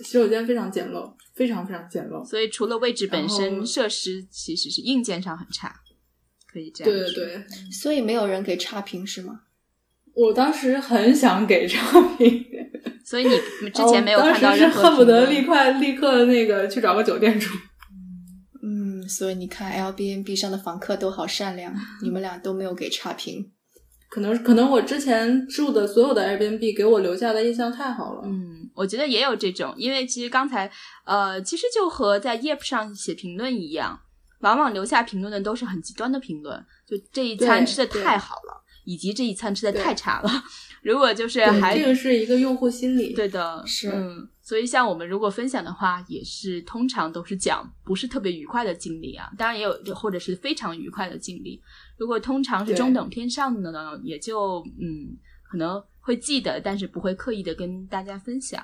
[0.00, 2.24] 洗手间非常简陋，非常非常简陋。
[2.24, 5.74] 所以除了位置本身，设施其实是硬件上很差，
[6.52, 6.92] 可以这样。
[6.92, 9.40] 对对对，所以没有人给差评是吗？
[10.14, 11.80] 我当时很想给差
[12.18, 12.44] 评，
[13.04, 13.36] 所以你
[13.72, 17.48] 之前没有哦看到当时是任何恨不得立快立刻那个去找个酒店住。
[18.62, 23.53] 嗯，所以你看 Airbnb 上的房客都好善良， 你们俩都没有给差评。
[24.14, 28.22] 可能可能我之前住的所有的 Airbnb 给我留下的印象太好了。
[28.24, 30.70] 嗯，我觉得也有这种，因为其实刚才
[31.04, 33.98] 呃，其实就和在 Yelp 上写评论一样，
[34.38, 40.30] 往往留下评论的都是很极端的评论，就这一餐吃的太好了，以及这一餐吃的太差了。
[40.84, 43.14] 如果就是还这个是一个用户心理。
[43.14, 51.60] 对的，是嗯，所以像我们如果分享的话，也是通常都是讲不是特别愉快的经历啊，当然也有或者是非常愉快的经历。
[51.96, 55.16] 如果通常是中等偏上的呢，也就嗯
[55.50, 58.62] 可能会记得，但是不会刻意的跟大家分享。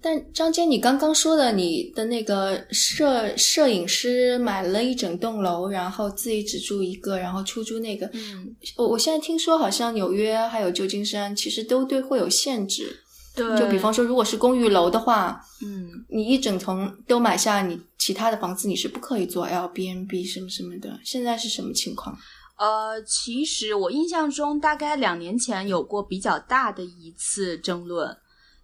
[0.00, 12.98] 但张坚，你刚刚说的你的那个摄摄影师买了一整栋楼，然后自己只住一个，然后出租那个，嗯，我我现在听说好像纽约还有旧金山其实都对会有限制，
[13.36, 20.98] 对，就比方说如果是公寓楼的话，嗯，你一整层都买下，你其他的房子你是不可以做 Airbnb 什么什么的。
[21.04, 22.16] 现在是什么情况？
[22.56, 28.16] 呃，其实我印象中，大概两年前有过比较大的一次争论。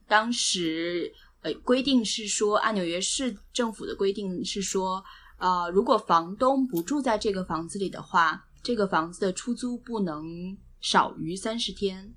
[0.06, 5.02] 当时，呃，规定是说，按纽约市政府的规定是说，
[5.38, 12.14] 呃，如果房东不住在这个房子里的话，这个房子的出租不能少于三十天。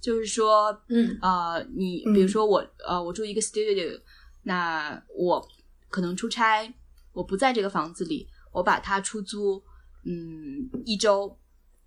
[0.00, 4.00] 就是说，嗯呃，你嗯比如说我，呃，我住一个 studio，
[4.44, 5.46] 那我
[5.88, 6.72] 可能出差，
[7.12, 9.62] 我不在这个房子里，我把它出租，
[10.04, 11.38] 嗯，一周，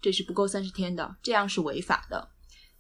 [0.02, 2.30] 这是不够三十天的，这样是违法的。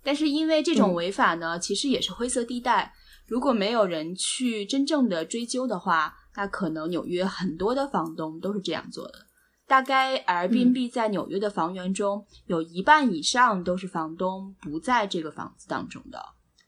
[0.04, 2.94] 但是因为这种嗯违法呢，其实也是灰色地带，
[3.26, 9.28] 如果没有人去真正的追究的话，那可能纽约很多的房东都是这样做的。
[9.66, 16.22] 大概 Airbnb 在纽约的房源中，有一半以上都是房东不在这个房子当中的，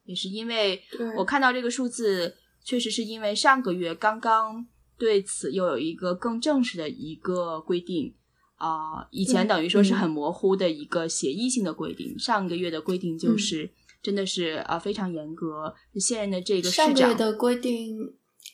[0.05, 0.81] 也是因为
[1.17, 4.65] 我看到这个数字，确实是因为上个月刚刚
[4.97, 8.15] 对此又有一个更正式的一个规定
[8.55, 13.69] 啊、以前等于说是嗯很模糊的一个协议性的规定，上个月的规定就是、
[14.01, 17.97] 真的是啊、非常严格，现任的这个市长上个月的规定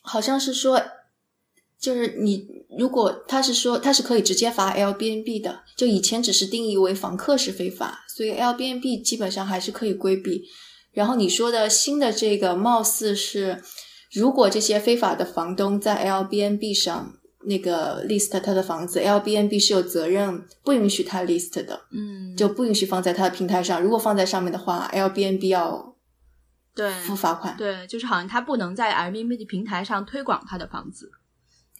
[0.02, 0.82] 好像是说，
[1.80, 2.48] 就是你
[2.78, 10.44] 如果他是说他是可以直接罚 Airbnb 的，就以前只是定义为房客是非法，所以 Airbnb 基本上还是可以规避。
[10.92, 13.64] 然后你说的新的这个貌似是
[14.12, 17.14] 如果这些非法的房东在 Airbnb 上
[17.44, 23.82] 那个 list 他的房子，Airbnb 是有责任不允许他 list 的，嗯，就不允许放在他的平台上。
[23.82, 25.96] 如果放在上面的话，Airbnb 要
[26.76, 27.58] 对付罚款。
[27.58, 31.12] 对，就是好像他不能在 Airbnb 的平台上推广他的房子。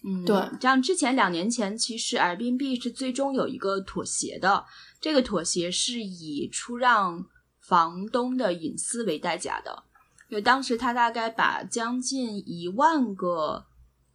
[0.04, 4.64] 嗯，对这样之前两年前，其实 Airbnb 是最终有一个妥协的，
[5.00, 7.24] 这个妥协是以出让
[7.60, 9.84] 房东的隐私为代价的，
[10.28, 13.64] 因为当时他大概把将近一万个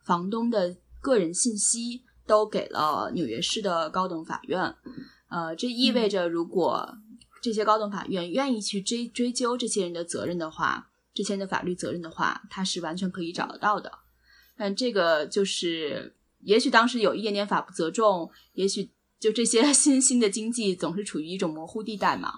[0.04, 4.76] 房东的个人信息都给了纽约市的高等法院，
[5.30, 6.98] 呃，这意味着如果
[7.42, 13.92] 这些高等法院愿意去追追究这些人的责任的话，这些人的法律责任的话，他是完全可以找得到的。
[14.58, 18.90] 但这个就是，也许当时有一点点法不责众，也许
[19.20, 22.34] 就这些新兴的经济总是处于一种模糊地带嘛。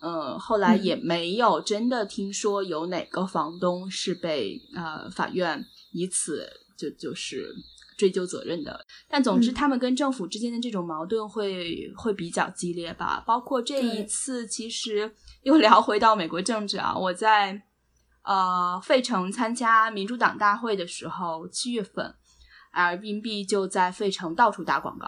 [0.00, 7.54] 呃，后来也没有真的听说有哪个房东是被呃法院以此就就是
[8.02, 8.84] 追究责任的。
[9.08, 13.22] 但总之，嗯他们跟政府之间的这种矛盾会会比较激烈吧。
[13.24, 17.62] 包括这一次，其实又聊回到美国政治啊，我在
[18.24, 22.12] 呃费城参加民主党大会的时候，七月份
[22.74, 25.06] ，Airbnb 就在费城到处打广告。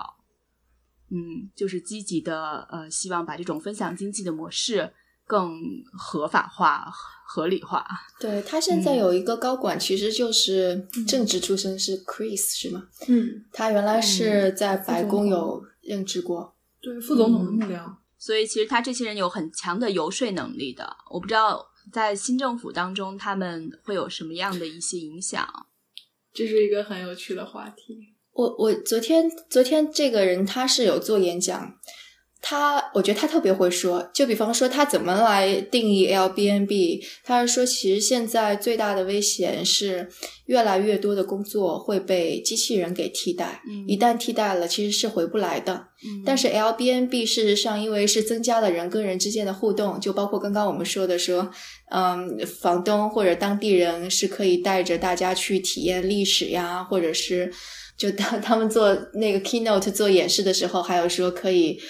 [1.11, 4.95] 嗯，就是积极的呃，希望把这种分享经济的模式
[5.27, 5.61] 更
[5.93, 6.87] 合法化、
[7.27, 7.87] 合理化。
[8.21, 12.89] 对他现在有一个高管，其实就是政治出身，是 Chris 是吗？
[13.09, 16.55] 嗯，他原来是在白宫有任职过。
[16.81, 17.97] 对，副总统的幕僚。
[18.19, 20.97] 所以其实他这些人有很强的游说能力的。
[21.11, 25.47] 我不知道在新政府当中他们会有什么样的一些影响。
[26.33, 28.15] 这是一个很有趣的话题。
[28.33, 31.79] 我我昨天昨天这个人他是有做演讲，
[32.47, 40.11] 他我觉得他特别会说，就比方说他怎么来定义 Airbnb，他是说其实现在最大的危险是
[40.45, 45.87] 越来越多的工作会被机器人给替代，嗯一旦替代了其实是回不来的。
[46.05, 51.51] 嗯但是 Airbnb 事实上因为是增加了人跟人之间的互动，就包括刚刚我们说的说，
[51.91, 57.51] 嗯，房东或者当地人是可以带着大家去体验历史呀，或者是
[57.97, 61.81] 就当 他们做那个 keynote 做演示的时候，还有说可以。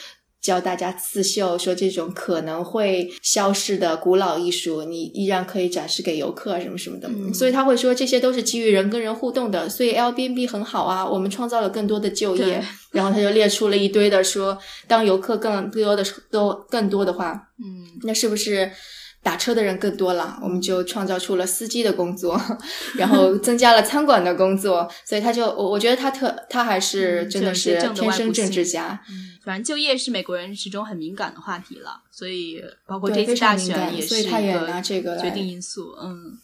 [0.45, 7.09] 教大家刺绣，说这种可能会消逝的古老艺术，你依然可以展示给游客什么什么的。
[7.09, 12.62] 嗯所以他会说这些都是基于人跟人互动的，所以 Airbnb 很好啊，我们创造了更多的就业。
[12.92, 18.70] 然后他就列出了一堆的说，当游客更多的都更多的话，嗯那是不是
[19.22, 20.38] 打车的人更多了？
[20.42, 22.38] 我们就创造出了司机的工作，
[22.97, 29.01] 然后 增加了餐馆的工作，所以他就我我觉得他特他还是嗯真的是天生政治家。
[29.11, 29.14] 嗯，
[29.45, 35.95] 反正就业是美国人始终很敏感的话题了，所以包括这次大选也是所以他也一个拿这个决定因素。
[36.03, 36.38] 嗯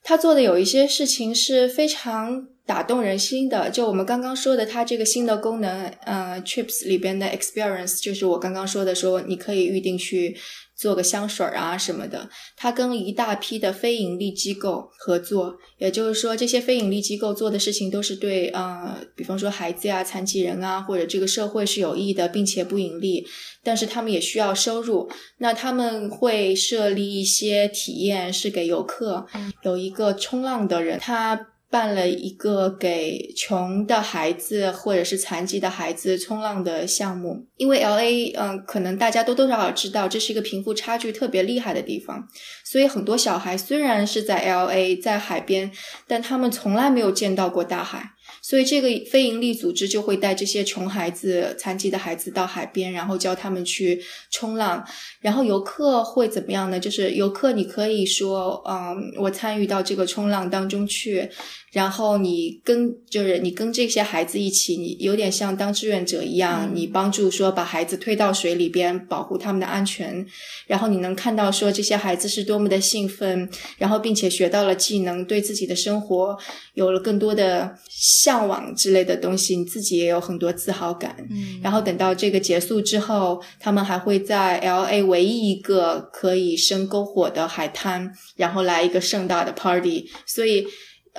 [0.00, 10.34] 他做的有一些事情是非常打动人心的，就我们刚刚说的，他这个新的功能，呃，Trips 里边的 Experience，就是我刚刚说的，说你可以预定去
[10.78, 12.30] 做个香水啊什么的。
[12.56, 23.26] 他跟一大批的非盈利机构合作，也就是说，这些非盈利机构做的事情都是对，呃，比方说孩子呀、残疾人啊，或者这个社会是有益的，并且不盈利，
[23.62, 25.10] 但是他们也需要收入。
[25.38, 29.26] 那他们会设立一些体验，是给游客。
[29.62, 37.46] 有一个冲浪的人，他办了一个给穷的孩子或者是残疾的孩子冲浪的项目。
[37.56, 42.26] 因为 L A，嗯、可能大家多多少少知道，这是一个贫富差距特别厉害的地方，
[42.64, 45.70] 所以很多小孩虽然是在 L A 在海边，
[46.06, 48.12] 但他们从来没有见到过大海。
[48.40, 54.84] 所以这个非营利组织就会带这些穷孩子、残疾的孩子到海边，然后教他们去冲浪。
[55.20, 56.78] 然后游客会怎么样呢？
[56.78, 61.28] 就是游客你可以说，嗯，我参与到这个冲浪当中去，
[61.72, 70.26] 然后你跟就是你跟这些孩子一起，你有点像当志愿者一样，嗯你帮助说把孩子推到水里边，保护他们的安全。
[70.66, 76.36] 然后你能看到说这些孩子是多么的兴奋，然后并且学到了技能，对自己的生活
[76.74, 81.16] 有了更多的向往之类的东西，你自己也有很多自豪感。
[81.30, 90.08] 嗯，然后等到这个结束之后，他们还会在 L A 唯一一个可以生篝火的海滩，然后来一个盛大的 party。
[90.26, 90.66] 所以，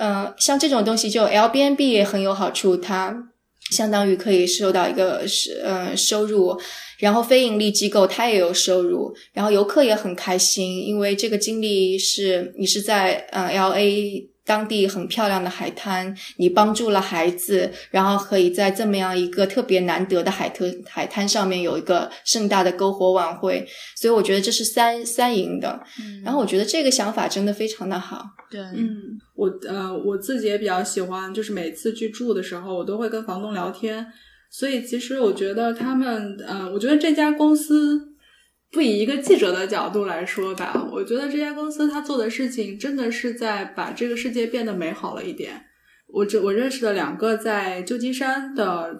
[0.00, 3.28] 嗯，像这种东西，就 L B N B 也很有好处，它
[3.70, 6.58] 相当于可以收到一个是呃收入，
[6.98, 14.26] 然后非盈利机构它也有收入，然后游客也很开心，因为这个经历是你是在嗯 L A。
[14.50, 25.80] 当地很漂亮的海滩，你帮助了孩子，然后可以在这么样一个特别难得的海特海滩上面有一个盛大的篝火晚会，所以我觉得这是三三赢的。
[26.00, 28.24] 嗯然后我觉得这个想法真的非常的好。
[28.50, 28.90] 对，嗯，
[29.36, 34.04] 我呃我自己也比较喜欢，就是每次去住的时候，我都会跟房东聊天。
[34.50, 38.09] 所以其实我觉得他们，呃，我觉得这家公司
[38.72, 45.64] 不以一个记者的角度来说吧，我觉得这家公司他做的事情真的是在把这个世界变得美好了一点。
[46.06, 48.96] 我这我认识的两个在旧金山的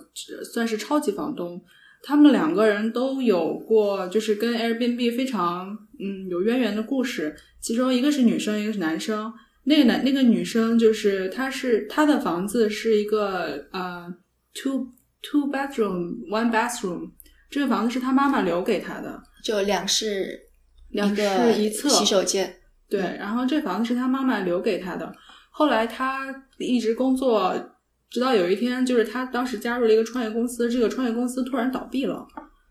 [0.53, 1.61] 算是超级房东，
[2.03, 9.33] 他们两个人都有过就是跟 Airbnb 非常嗯有渊源的故事，其中一个是女生，一个是男生。
[9.65, 14.07] 那个男那个女生就是她是她的房子是一个呃
[14.55, 14.89] two
[15.23, 17.11] two bedroom one bathroom，
[17.51, 20.39] 这个房子是她妈妈留给她的，就两室
[20.91, 22.57] 两个室一厕洗手间，
[22.89, 25.13] 对，然后这房子是他妈妈留给他的。
[25.51, 27.55] 后来他一直工作，
[28.11, 32.27] 直到有一天，就是他当时加入了一个创业公司，这个创业公司突然倒闭了，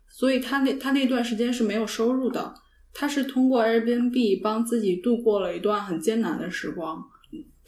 [0.08, 2.54] 所以他那他那段时间是没有收入的。
[2.92, 7.00] 他是通过 Airbnb 帮自己度过了一段很艰难的时光。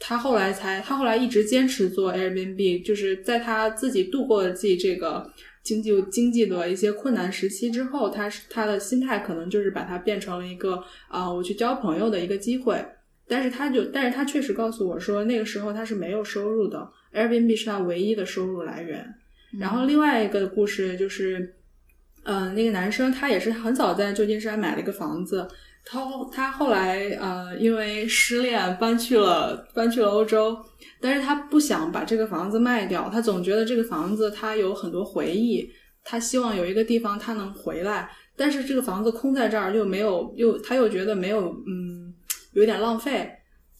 [0.00, 5.30] 他后来才，他后来一直坚持做 Airbnb，就是在他自己度过了自己这个
[5.62, 12.84] 经济经济的一些困难时期之后，他是他的心态可能就是把它变成了一个啊、我去交朋友的一个机会。
[13.28, 19.14] 但是他就，但是他确实告诉我说，那个时候他是没有收入的，Airbnb 是他唯一的收入来源。
[19.58, 21.54] 然后另外一个故事就是，
[22.24, 25.48] 嗯、那个男生他也是很早在旧金山买了一个房子，
[25.84, 26.00] 他
[26.32, 30.56] 他后来呃因为失恋搬去了搬去了欧洲，
[31.00, 35.68] 但是他不想把这个房子卖掉，他总觉得这个房子他有很多回忆，
[36.04, 42.14] 他希望有一个地方他能回来，但是这个房子空在这儿又没有又他又觉得没有嗯
[42.52, 43.28] 有点浪费，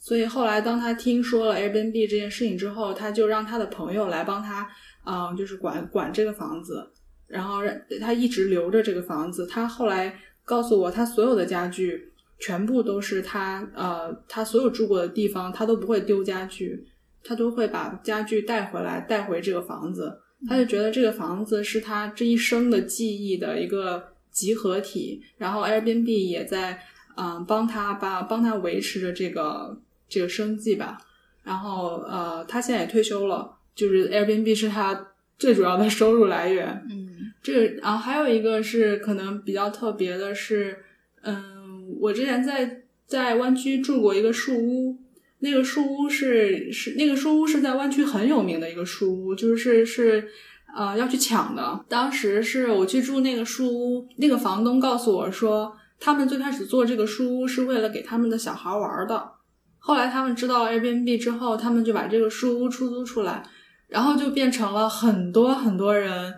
[0.00, 4.68] 所以后来当他听说了 Airbnb 这件事情之后，他就让他的朋友来帮他，
[5.06, 6.84] 嗯、就是管管这个房子，
[7.28, 9.46] 然后让他一直留着这个房子。
[9.46, 10.12] 他后来
[10.44, 16.86] 告诉我，他所有的家具全部都是他呃，他所有住过的地方，他都不会丢家具，
[17.22, 20.18] 他都会把家具带回来，带回这个房子。
[20.48, 26.80] 他就觉得这个房子是他这一生的记忆的一个集合体，然后 Airbnb 也在
[27.16, 30.98] 嗯帮他把帮他维持着这个这个生计吧。
[31.44, 36.84] 然后呃，他现在也退休了，就是 Airbnb 是他最主要的收入来源。
[36.90, 37.11] 嗯
[37.42, 40.78] 这个，然后还有一个是可能比较特别的是，
[41.22, 44.96] 嗯，我之前在在湾区住过一个树屋，
[45.40, 50.28] 那个树屋是是那个树屋是在湾区很有名的一个树屋，就是是
[50.74, 51.84] 呃要去抢的。
[51.88, 59.32] 当时是我去住那个树屋，那个房东告诉我说，他们最开始做这个树屋是为了给他们的小孩玩的。
[59.78, 63.42] 后来他们知道了 Airbnb 之后，他们就把这个树屋出租出来，
[63.88, 66.32] 然后就变成了很多很多人，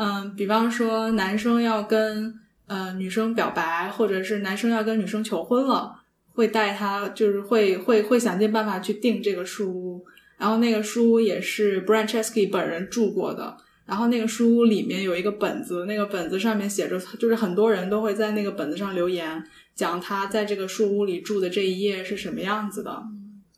[0.00, 2.32] 嗯，比方说男生要跟
[2.68, 5.92] 呃女生表白，或者是男生要跟女生求婚了，
[6.34, 10.04] 会带他，就是会会会想尽办法去订这个树屋。
[10.36, 13.56] 然后那个书屋也是 Brian Chesky 本人住过的。
[13.86, 19.42] 然后那个书屋里面有一个本子，那个本子上面写着，就是很多人都会在那个本子上留言，
[19.74, 23.02] 讲他在这个树屋里住的这一夜是什么样子的。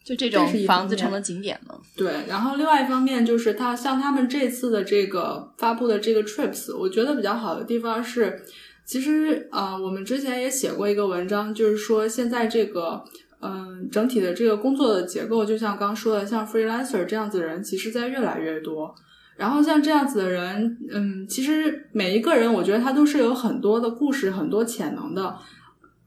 [0.05, 1.81] 就这种房子成了景点了。
[1.97, 8.43] 对，然后另外一方面就是他像他们这次的这个发布的这个 Trips，我觉得比较好的地方是，
[8.85, 13.05] 其实呃，我们之前也写过一个文章，就是说现在这个
[13.43, 18.95] 嗯、整体的这个工作的结构，就像刚说的，像 freelancer 这样子的人，其实在越来越多。
[19.37, 25.35] 然后像这样子的人，嗯，其实每一个人，我觉得他都是有很多的故事、很多潜能的。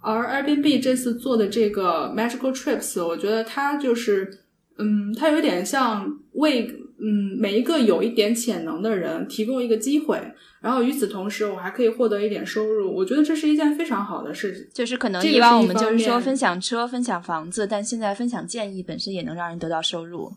[0.03, 4.29] 而 Airbnb 这次做的这个 Magical Trips，我觉得它就是，
[4.77, 6.67] 嗯，它有点像为
[6.99, 10.21] 嗯每一个有一点潜能的人提供一个机会，
[10.61, 12.93] 然后与此同时，我还可以获得一点收入。
[12.93, 14.67] 我觉得这是一件非常好的事情。
[14.73, 20.31] 就是可能这个以往我们就是说分享车、分享房子，但现在分享建议本身也能让人得到收入。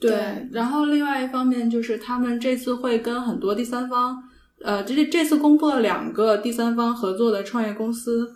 [0.00, 4.16] 对，对然后另外一方面就是他们这次会跟很多第三方，
[4.62, 8.28] 呃，这这次公布了两个第三方合作的创业公司，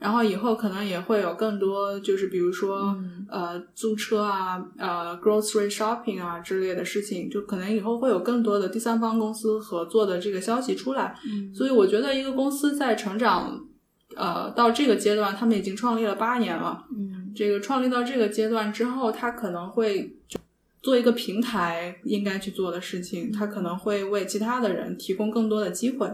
[0.00, 2.96] 然后以后可能也会有更多，就是比如说、
[3.28, 11.14] 呃租车啊、呃 grocery shopping 啊之类的事情，就可能以后会有更多的第三方公司合作的这个消息出来。
[11.26, 13.60] 嗯所以我觉得一个公司在成长，
[14.16, 16.86] 呃，到这个阶段，他们已经创立了八年了。
[16.96, 20.16] 嗯，这个创立到这个阶段之后，他可能会
[20.82, 26.10] 做一个平台应该去做的事情，他可能会为其他的人提供更多的机会。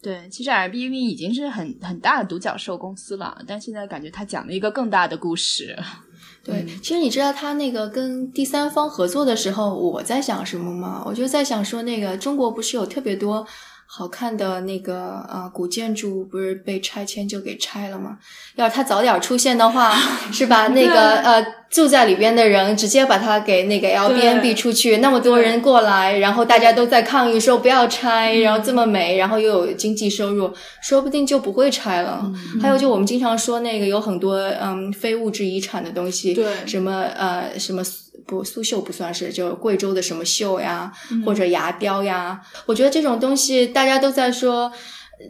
[0.00, 5.76] 对，其实 Airbnb 已经是很很大的独角兽公司了，但现在感觉他讲了一个更大的故事。
[6.44, 11.02] 对，其实你知道他那个跟第三方合作的时候，我在想什么吗？
[11.04, 13.46] 我就在想说，那个中国不是有特别多
[13.90, 18.18] 好看的那个呃古建筑，不是被拆迁就给拆了吗？
[18.54, 19.96] 要是它早点出现的话，
[20.30, 20.68] 是吧？
[20.68, 32.30] 那个呃住在里边的人直接把它给那个 Airbnb 出去，那么多人过来，然后大家都在抗议说不要拆，然后这么美，然后又有经济收入，说不定就不会拆了。
[32.60, 37.82] 还有就我们经常说那个有很多嗯非物质遗产的东西，对什么呃什么
[38.28, 40.92] 不苏绣不算是，就贵州的什么绣呀，
[41.24, 44.70] 或者牙雕呀，我觉得这种东西大家都在说。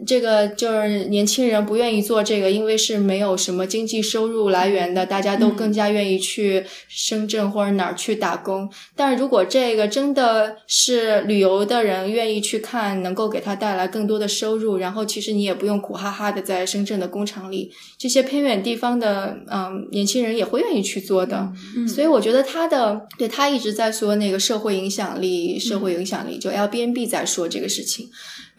[0.05, 8.69] 这个就是年轻人不愿意做这个，因为是没有什么经济收入来源的，大家都更加愿意去深圳或者哪儿去打工。
[8.95, 21.51] 但如果这个真的是旅游的人愿意去看，能够给他带来更多的收入，然后其实你也不用苦哈哈的在深圳的工厂里，这些偏远地方的嗯年轻人也会愿意去做的。
[21.87, 28.07] 所以我觉得他的对他一直在说那个社会影响力，社会影响力，就 Airbnb 在说这个事情。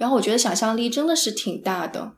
[0.01, 2.11] 然后我觉得想象力真的是挺大的。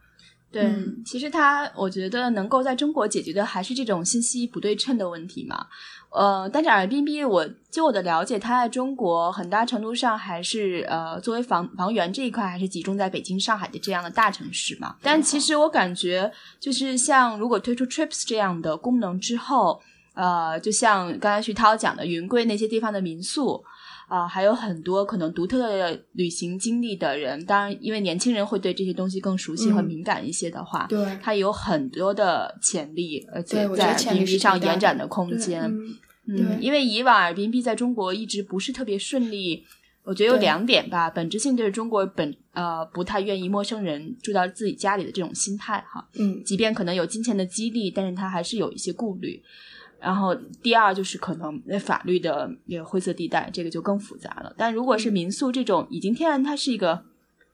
[0.52, 0.70] 对，
[1.04, 5.66] 其实它我觉得能够在中国解决的还是这种信息不对称的问题嘛。
[6.10, 14.94] 呃，但是 Airbnb，我就我的了解，它在中国很大程度上还是呃作为房房源这一块，还是集中在北京、上海的这样的大城市嘛。
[15.02, 16.30] 但其实我感觉，
[16.60, 19.80] 就是像如果推出 Trips 这样的功能之后，
[20.14, 23.64] 呃，就像刚才徐涛讲的，云贵那些地方的民宿。
[24.12, 35.62] 啊，还有很多可能独特的旅行经历的人，当然，因为年轻人会对这些东西更熟悉和敏感一些的话，对，它有很多的潜力，而且在 Airbnb 上延展的空间。
[36.26, 39.64] 嗯，因为以往 Airbnb 在中国一直不是特别顺利，
[40.04, 49.42] 我觉得有两点吧，本质性就是中国本呃不太愿意陌生人住到自己家里的这种心态哈，嗯，即便可能有金钱的激励，但是他还是有一些顾虑。
[50.02, 54.52] 然后第二就是可能法律的那个灰色地带，这个就更复杂了。
[54.58, 57.04] 但如果是民宿这种已经天然它是一个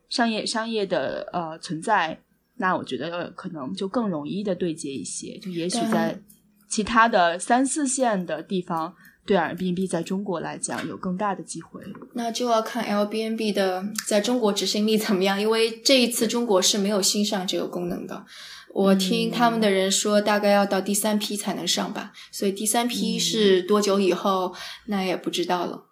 [0.08, 2.20] 商业商业的呃存在，
[2.56, 5.38] 那我觉得可能就更容易的对接一些。
[5.38, 6.20] 就也许在
[6.68, 8.94] 其他的三四线的地方，
[9.28, 11.82] 对 Airbnb 在中国来讲有更大的机会。
[12.14, 18.24] 那就要看 Airbnb 的在中国执行力怎么样，因为这一次中国是没有新上这个功能的。
[18.72, 24.54] 我听他们的人说，大概要到第三批才能上吧，所以第三批是多久以后，
[24.86, 25.84] 那也不知道了。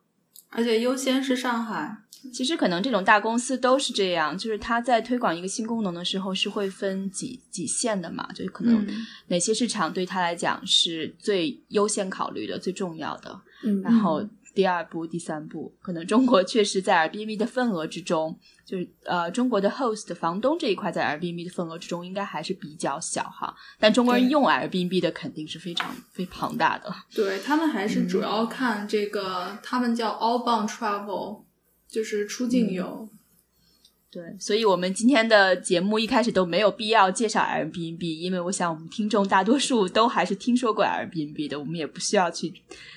[0.49, 1.99] 而且优先是上海。
[2.31, 8.87] 其实可能这种大公司都是这样，就是他在推广一个新功能的时候是会分几几线的嘛，就可能
[9.29, 14.23] 哪些市场对他来讲是最优先考虑的、最重要的，嗯，然后。
[14.57, 23.55] 第二步、第三步，可能中国确实在 Airbnb 的份额之中，就是呃，中国的 host 房东这一块在 Airbnb 的份额之中应该还是比较小哈。
[23.79, 26.91] 但中国人用 Airbnb 的肯定是非常非庞大的。
[27.15, 31.43] 对他们还是主要看这个，他们叫 outbound travel，
[31.89, 33.09] 就是出境游。
[34.11, 42.53] 对，所以我们今天的节目一开始都没有必要介绍 Airbnb，因为我想我们听众大多数都还是听说过 Airbnb 的，我们也不需要去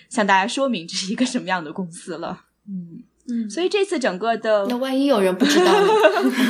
[0.07, 2.45] 向大家说明这是一个什么样的公司了。
[2.67, 5.87] 嗯嗯，所以这次整个的，那万一有人不知道呢？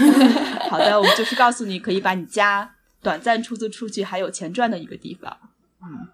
[0.69, 5.35] 好的，我们就是告诉你可以把你家短暂出租出去，还有钱赚的一个地方。
[5.81, 6.07] 嗯，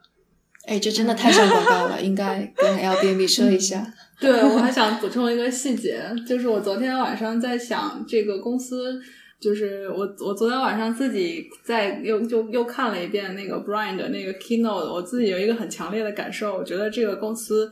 [0.65, 3.93] 哎，这真的太像广告了，应该跟 Airbnb 说一下。
[4.22, 8.97] 对，我还想补充一个细节，就是我昨天晚上在想这个公司，
[9.41, 17.70] 就是我我昨天晚上自己在又就又看了一遍那个 Brian 的那个 keynote，我自己有一个很强烈的感受，我觉得这个公司，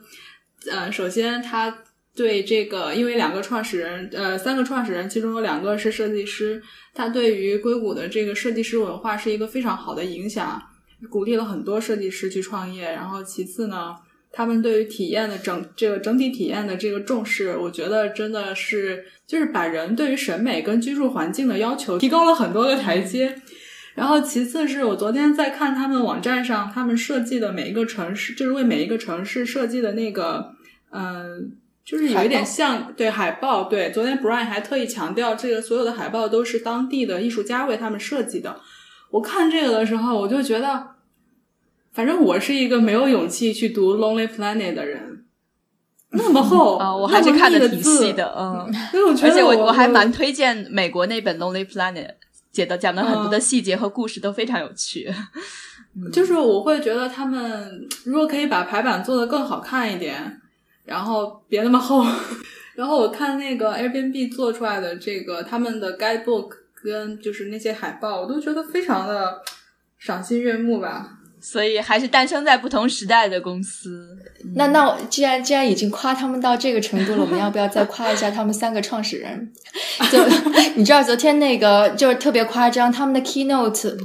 [0.70, 1.74] 呃，首先他
[2.14, 6.62] 对这个，因为两个创始人，呃，三个创始人，其中有两个是设计师，
[6.94, 10.62] 他对于硅谷的这个设计师文化是一个非常好的影响，
[11.10, 13.96] 鼓励了很多设计师去创业，然后其次呢。
[14.36, 23.36] 他们对于体验的整这个整体体验的这个重视，我觉得真的是就是把人对于审美跟居住环境的要求提高了很多个台阶。
[23.94, 30.56] 然后其次是我昨天在看他们网站上，他们设计的每一个城市，就是为每一个城市设计的那个，
[30.90, 31.52] 嗯，
[31.86, 33.66] 就是有一点像对海报。
[33.66, 38.60] 对，昨天 Brian 还特意强调，这个所有的海报都是当地的艺术家为他们设计的。
[39.12, 40.93] 我看这个的时候，我就觉得。
[41.94, 45.26] 反正我是一个没有勇气去读《Lonely Planet》的人，
[46.10, 48.74] 那么厚 啊，我还是看的挺细的，嗯，
[49.22, 52.08] 而且我我还蛮推荐美国那本《Lonely Planet》，
[52.52, 55.14] 写的讲的很多的细节和故事都非常有趣。
[56.12, 60.42] 就是我会觉得他们如果可以把排版做得更好看一点，
[60.86, 62.04] 然后别那么厚，
[62.74, 66.50] 然后我看那个 Airbnb 做出来的这个他们的 Guidebook
[66.84, 69.44] 跟就是那些海报，我都觉得非常的
[70.00, 71.20] 赏心悦目吧。
[71.44, 74.08] 所以还是诞生在不同时代的公司。
[74.56, 79.52] 那那我既然既然已经夸他们到这个程度了，我们要不要再夸一下他们三个创始人？
[80.10, 80.26] 就
[80.76, 83.98] 你知道昨天那个就是特别夸张，他们的 keynote。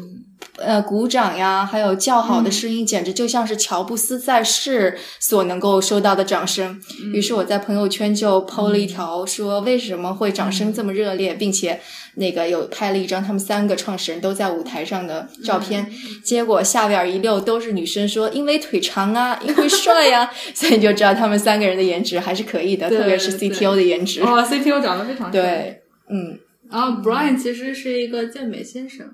[0.61, 6.81] 呃，鼓掌呀，还有叫好的声音，简直就像是乔布斯在世所能够收到的掌声。
[7.15, 11.81] 于是我在朋友圈就 PO 了一条，说为什么会掌声这么热烈，并且
[12.19, 15.91] 那个有拍了一张他们三个创始人都在舞台上的照片。
[16.25, 24.21] 结果下边一溜都是女生说，因为腿长啊， 因为帅呀， 所以你就知道他们三个人的颜值还是可以的，特别是 CTO 的颜值。
[24.23, 25.41] 哦，CTO 长得非常帅。
[25.41, 26.39] 对，嗯。
[26.71, 29.07] 然后 Brian 其实是一个健美先生。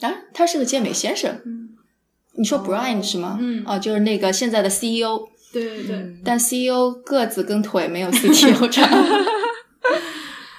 [0.00, 1.42] 啊，他是个健美先生。
[1.44, 1.68] 嗯，
[2.38, 3.36] 你说 Brian 是吗？
[3.38, 5.28] 嗯，哦，就是那个现在的 CEO。
[5.52, 6.06] 对对对。
[6.24, 8.88] 但 CEO 个子跟腿没有 CTO 长。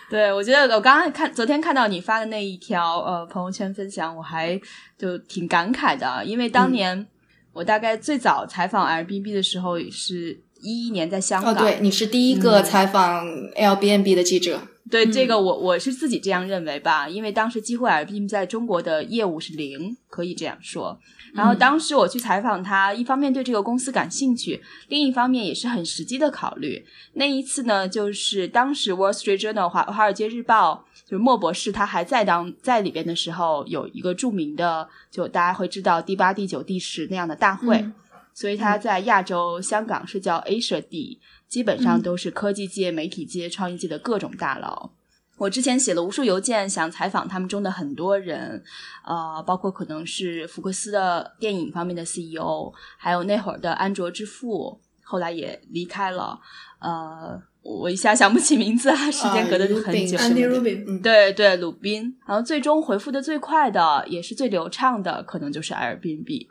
[0.10, 4.60] 对，我觉得我刚刚看昨天看到你发的那一条呃朋友圈分享，我还
[4.98, 7.06] 就挺感慨的，因为当年
[7.52, 11.54] 我大概最早采访 Airbnb 的时候是一一年在香港。
[11.54, 14.62] 哦，对，你是第一个采访 Airbnb 的记者。
[14.90, 20.98] 对这个，我我是自己这样认为吧，因为当时几乎 Airbnb 在中国的业务是零，可以这样说。
[21.38, 26.86] 然后当时我去采访他，一方面对这个公司感兴趣，另一方面也是很实际的考虑。
[27.14, 37.86] 那一次呢，就是当时 Wall Street Journal 华华尔街日报，就是莫博士他还在当在里边的时候，有一个著名的，就大家会知道第八、第九、第十那样的大会，
[38.34, 41.20] 所以他在亚洲香港是叫 Asia D。
[41.48, 44.92] 基本上都是科技界、媒体界、创意界的各种大佬。
[45.38, 48.64] 我之前写了无数邮件，想采访他们中的很多人，
[49.06, 56.40] 呃，包括可能是福克斯的电影方面的 CEO，还有那会儿的安卓之父，后来也离开了。
[56.80, 60.18] 呃，我一下想不起名字啊，时间隔得很久。
[60.18, 62.18] 安迪·鲁宾，对对，鲁宾。
[62.26, 66.48] 然后最终回复的最快的，也是最流畅的，可能就是 Airbnb。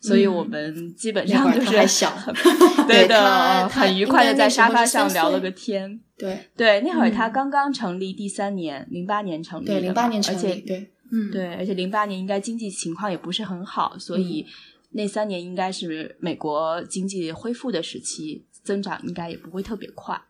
[0.00, 2.12] 所以我们基本上就是还小，
[2.86, 6.00] 对的，很愉快的在沙发上聊了个天。
[6.16, 14.46] 对对，那会儿他刚刚成立第三年，零八年成立的，零八年成立，对，嗯，对，而且零八年应该经济情况也不是很好，所以
[14.92, 20.20] 那三年应该是美国经济恢复的时期，增长应该也不会特别快。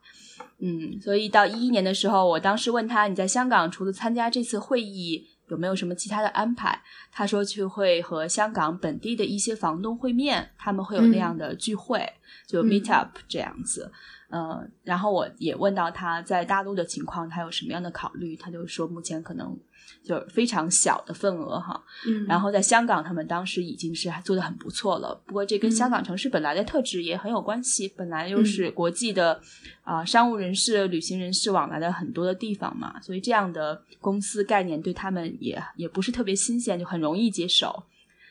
[0.60, 5.26] 嗯，所以到一一年的时候，我当时问他，你在香港除了参加这次会议。
[5.54, 6.78] 有没有什么其他的安排？
[7.12, 12.04] 他说去会和香港本地的一些房东会面，他们会有那样的聚会，
[12.46, 13.90] 就 meet up 这样子。
[14.30, 18.36] 嗯，然后我也问到他在大陆的情况，他有什么样的考虑？
[18.36, 19.56] 他就说目前可能。
[20.02, 25.18] 就非常小的份额哈，嗯，然后在香港，他们当时已经是做的很不错了。
[25.26, 29.40] 不过这跟香港城市本来的特质也很有关系，本来又是国际的
[29.82, 37.48] 啊商务人士、旅行人士往来的很多的地方嘛，所以这样的公司概念对他们也也不是特别新鲜，就很容易接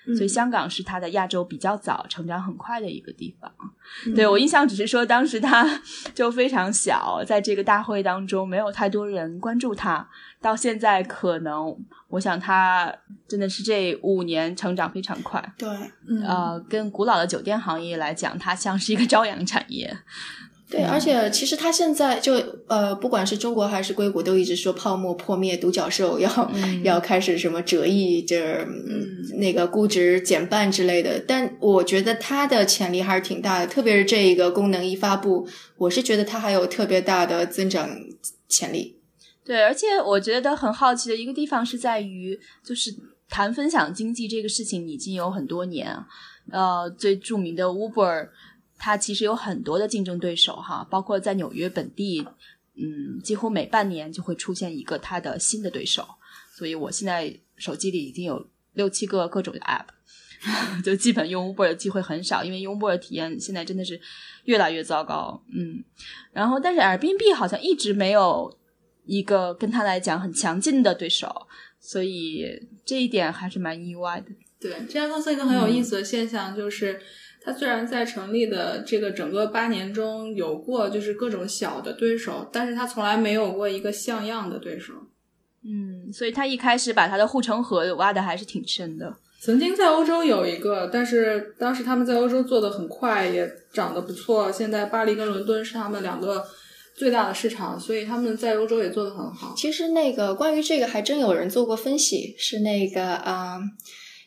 [0.08, 0.16] 受。
[0.16, 3.52] 所以香港是它的亚洲比较早、成长很快的一个地方。
[4.16, 5.82] 对我印象只是说，当时他
[6.14, 10.08] 就非常小，在这个大会当中没有太多人关注他。
[10.42, 11.74] 到现在，可能
[12.10, 12.94] 我想他
[13.28, 15.54] 真的是这五年成长非常快。
[15.58, 15.70] 对，
[16.26, 19.98] 呃，跟古老的酒店行业来讲，它像是一个朝阳产业。
[20.74, 22.34] 对，而且其实他现在就
[22.68, 26.52] 呃，不管是中国还是硅谷，都一直说泡沫破灭，独角兽要
[26.84, 28.68] 要开始什么折翼，就是
[29.38, 31.24] 那个估值减半之类的。
[31.28, 35.48] 但我觉得它的潜力还是挺大的，特别是这一个功能一发布，
[35.78, 37.88] 我是觉得它还有特别大的增长
[38.50, 38.98] 潜力。
[39.46, 42.90] 对，而且我觉得很好奇的一个地方是在于，就是
[43.30, 45.96] 谈分享经济这个事情已经有很多年，
[46.50, 48.30] 呃，最著名的 Uber。
[48.86, 52.20] 它其实有很多的竞争对手哈，包括在纽约本地，
[52.76, 56.06] 嗯，几乎每半年就会出现一个它的新的对手。
[56.54, 59.86] 所以我现在手机里已经有六七个各种的 App，
[60.84, 63.98] 就基本用 Uber 的机会很少，因为用 Uber 的体验现在真的是
[64.44, 65.42] 越来越糟糕。
[65.56, 65.82] 嗯，
[66.34, 68.54] 然后但是 Airbnb 好像一直没有
[69.06, 71.48] 一个跟他来讲很强劲的对手，
[71.80, 74.28] 所以这一点还是蛮意外的。
[74.60, 77.00] 对，这家公司一个很有意思的现象就是。
[77.46, 84.94] 它虽然在成立的这个整个八年中有过就是各种小的对手，但是他从来没有过一个像样的对手。
[85.66, 89.14] 嗯，所以他一开始把他的护城河挖的还是挺深的。
[89.42, 94.50] 曾经在欧洲有一个，但是当时他们在欧洲做的很快，也长得不错。
[94.50, 96.46] 现在巴黎跟伦敦是他们两个
[96.96, 99.54] 最大的市场，所以他们在欧洲也做得很好。
[99.58, 103.60] 其实那个关于这个还真有人做过分析，是那个啊。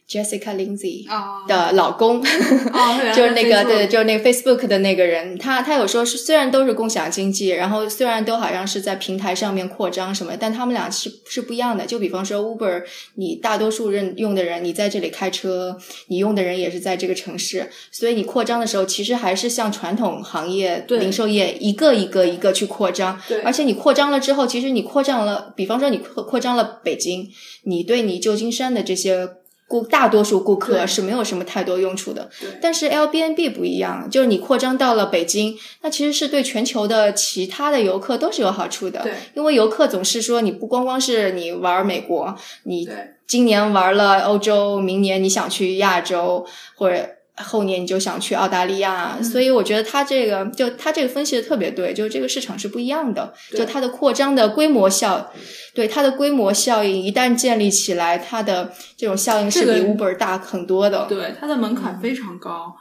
[0.09, 11.85] Jessica Lindsay 啊的老公，哦， 就是那个对，对，就是那个 Facebook 的那个人，他他有说是虽然都是共享经济，然后虽然都好像是在平台上面扩张什么，但他们俩是是不一样的。
[11.87, 12.85] 就比方说 Uber，
[13.17, 15.77] 你大多数人用的人，你在这里开车，
[16.07, 20.99] 你用的人也是在这个城市，所以你扩张的时候，其实还是像传统行业对。
[20.99, 23.21] 零售业一个一个一个去扩张。
[23.29, 23.41] 对。
[23.43, 27.29] 而且你扩张了之后，其实你扩张了，比方说你扩扩张了北京，
[27.65, 29.29] 你对你旧金山的这些
[29.69, 32.31] 顾大多数顾客是没有什么太多用处的。
[32.61, 39.07] 但是 Airbnb 不一样，就是你扩张到了北京，那其实是对全球的其他的游客都是有好处的。
[39.35, 42.89] 因为游客总是说，你不光光是你玩美国，你
[43.27, 46.47] 今年玩了欧洲，明年你想去亚洲，
[46.77, 55.31] 或者后年你就想去澳大利亚，嗯所以我觉得他这个就他这个分析的特别对，就是这个市场是不一样的，就它的扩张的规模效，
[55.75, 61.07] 对它的规模效应一旦建立起来，它的这种效应是比 Uber 大很多的。
[61.09, 62.75] 对，它的门槛非常高。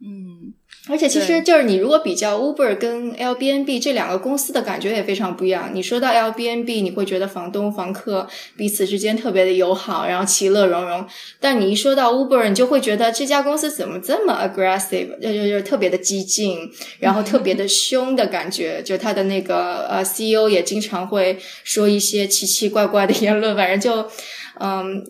[0.00, 0.52] 嗯，
[0.88, 5.70] 而且其实就是你如果比较 Uber 跟 Airbnb 这两个公司的感觉也非常不一样。
[5.74, 11.04] 你说到 Airbnb，你会觉得房东房客彼此之间特别的友好，然后其乐融融。
[11.40, 16.70] 但你一说到 Uber，你就会觉得这家公司怎么这么 aggressive，就就就特别的激进，
[17.00, 18.80] 然后特别的 凶的感觉。
[18.82, 24.08] 就他的那个呃 CEO 也经常会说一些奇奇怪怪的言论，反正就
[24.60, 25.04] 嗯。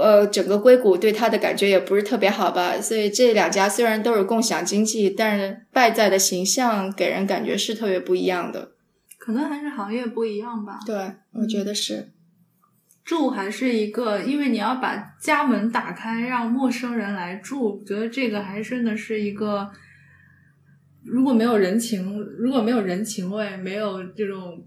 [0.00, 8.72] 呃，整个硅谷对他的感觉也不是特别好吧，所以这两家虽然都是共享经济，但是败在的形象给人感觉是特别不一样的。
[9.18, 10.78] 可能还是行业不一样吧。
[10.86, 12.08] 对，我觉得是。
[13.04, 19.68] 住还是一个，因为你要把家门打开，让陌生人来住，我觉得这个还真的是一个，
[21.04, 24.64] 如果没有人情，如果没有人情味，没有这种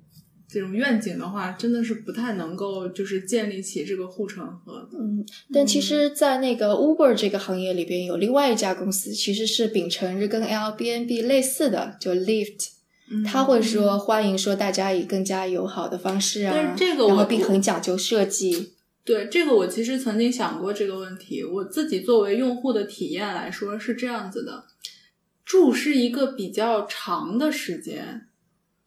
[0.55, 4.87] 这种愿景的话，真的是不太能够就是建立起这个护城河。
[4.97, 12.69] 嗯，但其实，在那个 Uber 这个行业里边，有另外一家公司，其实是秉承着跟 Airbnb 类似的，就 Lyft，
[13.25, 18.75] 他会说欢迎说大家以更加友好的方式啊，但是这个我然后并很讲究设计。
[19.03, 21.43] 对这个，我其实曾经想过这个问题。
[21.43, 24.63] 我自己作为用户的体验来说是这样子的：
[25.43, 28.27] 住是一个比较长的时间，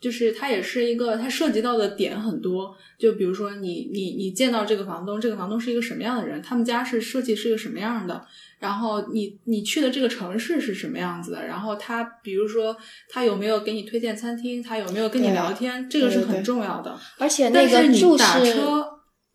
[0.01, 2.74] 就是它也是一个，它涉及到的点很多。
[2.99, 6.40] 就比如说你你你见到这个房东，这个房东是一个什么样的人？
[6.42, 8.24] 他们家是设计是一个什么样的？
[8.59, 11.46] 然后你你去的这个城市是什么样子的？
[11.46, 12.76] 然后他比如说
[13.09, 14.62] 他有没有给你推荐餐厅？
[14.62, 15.88] 他有没有跟你聊天？
[15.88, 16.99] 这个是很重要的。
[17.18, 18.84] 而且那但是你打车，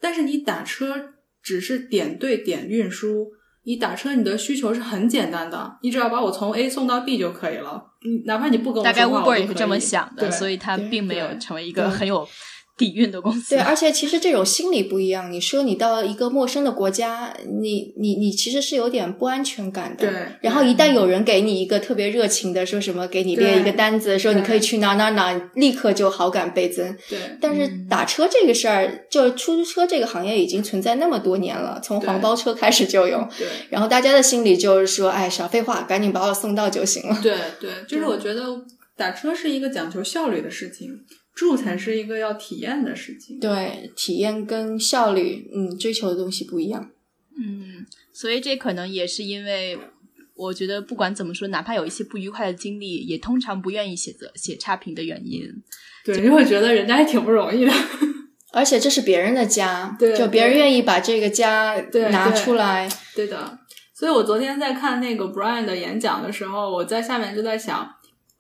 [0.01, 3.32] 但是你打车只是点对点运输，
[3.64, 7.91] 你打车你的需求是很简单的，你只要把我从 A 送到 B 就可以了。
[8.06, 12.28] 嗯，哪怕你不跟我大概说话 Uber 我都可以也是这么想的，所以它并没有成为一个很有
[12.76, 13.56] 底蕴的公司。
[13.56, 15.32] 对，而且其实这种心理不一样。
[15.32, 20.10] 你说你到一个陌生的国家，你你你其实是有点不安全感的。
[20.10, 26.96] 对然后一旦有人给你一个特别热情的，说什么给你列一个单子，说你可以去哪哪哪，立刻就好感倍增。
[27.10, 33.28] 对但是打车这个事儿，就出租车这个行业已经存在那么多年了，从黄包车开始就有。
[33.38, 37.20] 对然后大家的心里就是说，哎，少废话，赶紧把我送到就行了。
[37.22, 38.44] 对对，就是我觉得
[38.96, 43.39] 打车是一个讲求效率的事情，住才是一个要体验的事情。
[43.39, 46.91] 对，体验跟效率，嗯，追求的东西不一样。
[47.38, 49.80] 嗯，所以这可能也是因为，
[50.36, 55.41] 我觉得不管怎么说，哪怕有一些不愉快的经历，也通常不愿意写择写差评的原因。
[56.06, 57.72] 对，因为我觉得人家还挺不容易的。
[58.54, 63.58] 而且这是别人的家， 对就别人愿意把这个家对拿出来，对的，
[63.96, 67.89] 所以我昨天在看那个 Brian 的演讲的时候，我在下面就在想，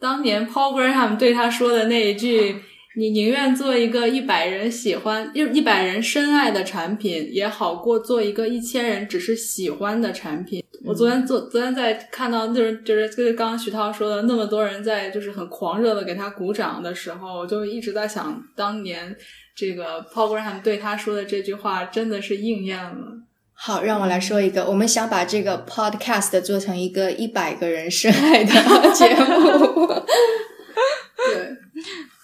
[0.03, 2.57] 当年 Paul Graham 对他说的那一句
[2.99, 19.15] ：“你宁愿做一个一百人喜欢、一一百人深爱的产品，也好过做一个一千人只是喜欢的产品。”我昨天昨昨天在看到就是就是就是刚刚徐涛说的那么多人在就是很狂热的给他鼓掌的时候，我就一直在想，当年
[19.55, 23.19] 这个 Paul Graham 对他说的这句话真的是应验了。
[23.53, 28.51] 好，让我来说一个，我们想把这个 podcast 做成一个一百个人深爱的
[28.93, 29.87] 节目。
[31.15, 31.57] 对。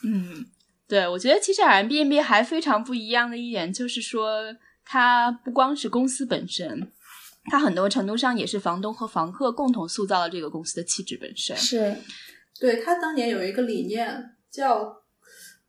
[0.03, 0.45] 嗯，
[0.87, 6.91] 对，我觉得其实 Airbnb 还非常不一样的一点就是说，它不光是公司本身，
[7.51, 11.55] 它很多程度上也是房东和房客共同塑造了这个公司的气质本身。
[11.55, 11.95] 是，
[12.59, 15.03] 对他当年有一个理念叫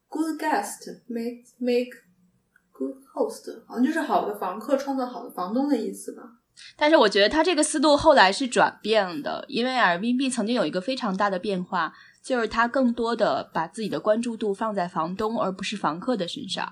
[0.08, 1.90] “good guest make make
[3.14, 6.22] host”，好像就是好的房客创造好的房东的意思吧。
[6.76, 16.70] 但是我觉得他这个思路后来是转变的，因为 Airbnb 曾经有一个非常大的变化，就是他更多的把自己的关注度放在房东而不是房客的身上。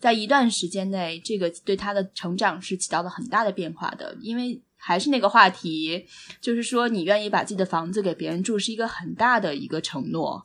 [0.00, 4.16] 在一段时间内，这个对他的成长是起到了很大的变化的。
[4.20, 6.06] 因为还是那个话题，
[6.40, 10.42] 就是说你愿意把自己的房子给别人住，是一个很大的一个承诺。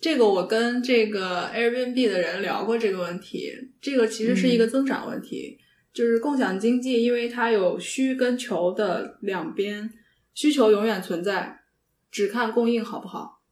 [0.00, 5.58] 这个我跟这个 Airbnb 的人聊过这个问题，这个其实是一个增长问题，
[5.92, 9.90] 就是共享经济，因为它有需跟求的两边，
[10.34, 11.60] 需求永远存在，
[12.10, 13.42] 只看供应好不好。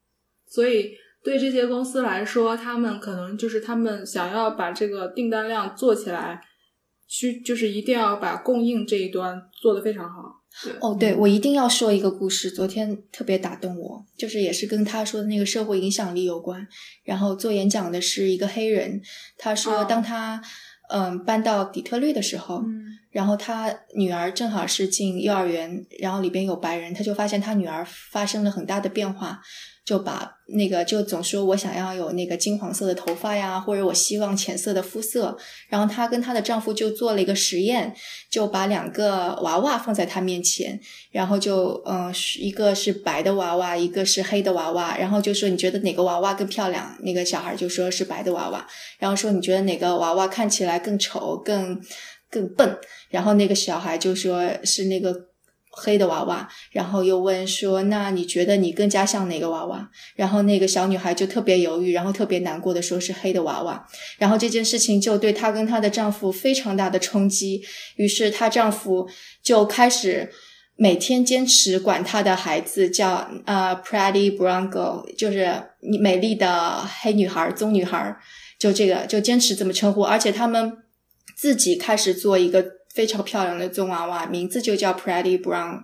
[0.47, 6.40] 所以对这些公司来说，他们可能就是他们想要把这个订单量做起来，
[7.07, 10.41] 需就是一定要把供应这一端做得非常好。
[10.81, 16.65] 哦，对，我一定要说一个故事，昨天特别打动我，就是也是跟他说的那个社会影响力有关。
[17.03, 19.03] 然后做演讲的是一个黑人，
[19.37, 20.41] 他说当他
[20.91, 22.63] 嗯搬到底特律的时候，
[23.11, 29.41] 然后他女儿正好是进幼儿园，然后里边有白人，他就发现他女儿发生了很大的变化。
[29.85, 35.37] 就把那个就总说我想要有那个金黄色的头发呀，或者我希望浅色的肤色。
[35.68, 37.95] 然后她跟她的丈夫就做了一个实验，
[38.30, 40.80] 就把两个娃娃放在她面前，
[41.11, 46.97] 然后就嗯，一个是白的娃娃，一个是黑的娃娃，然后就说你觉得哪个娃娃更漂亮？
[47.03, 48.66] 那个小孩就说是白的娃娃，
[48.99, 51.78] 然后说你觉得哪个娃娃看起来更丑、更
[52.30, 52.78] 更笨？
[53.11, 55.34] 然后那个小孩就说是那个。
[55.77, 63.85] 黑的娃娃，然后又问说：“那你觉得你更加像哪个娃娃？”然后那个小女孩就特别犹豫，然后特别难过的说：“是黑的娃娃。”
[64.18, 67.61] 然后这件事情就对她跟她的丈夫非常大的冲击，
[67.97, 69.09] 于是她丈夫
[69.43, 70.31] 就开始
[70.77, 75.51] 每天坚持管她的孩子叫呃 pretty brown girl，就是
[76.01, 78.16] 美丽的黑女孩、棕女孩，
[78.61, 80.72] 就这个就坚持这么称呼，而且他们
[81.37, 82.64] 自己开始做一个。
[82.95, 85.82] 非常漂亮的棕娃娃，名字就叫 Pretty Brown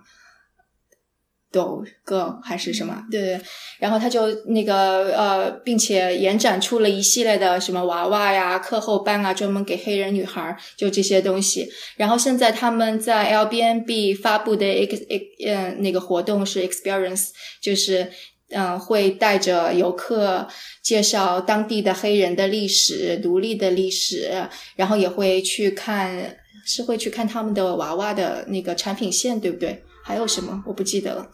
[1.51, 3.03] Doll Girl 还是什么？
[3.11, 3.41] 对对。
[3.77, 11.69] 然后他就那个呃，并且延展出了一系列的什么娃娃呀、课后班啊，专门给黑人女孩就这些东西。
[11.97, 15.05] 然后现在他们在 l b n b 发布的 ex
[15.45, 17.31] 嗯那个活动是 Experience，
[17.61, 18.09] 就是
[18.51, 20.47] 嗯会带着游客
[20.81, 24.47] 介绍当地的黑人的历史、独立的历史，
[24.77, 26.37] 然后也会去看。
[26.71, 29.83] 是会去看他们的娃娃的那个产品线，对不对？
[30.03, 31.29] 还有什么我不记得了。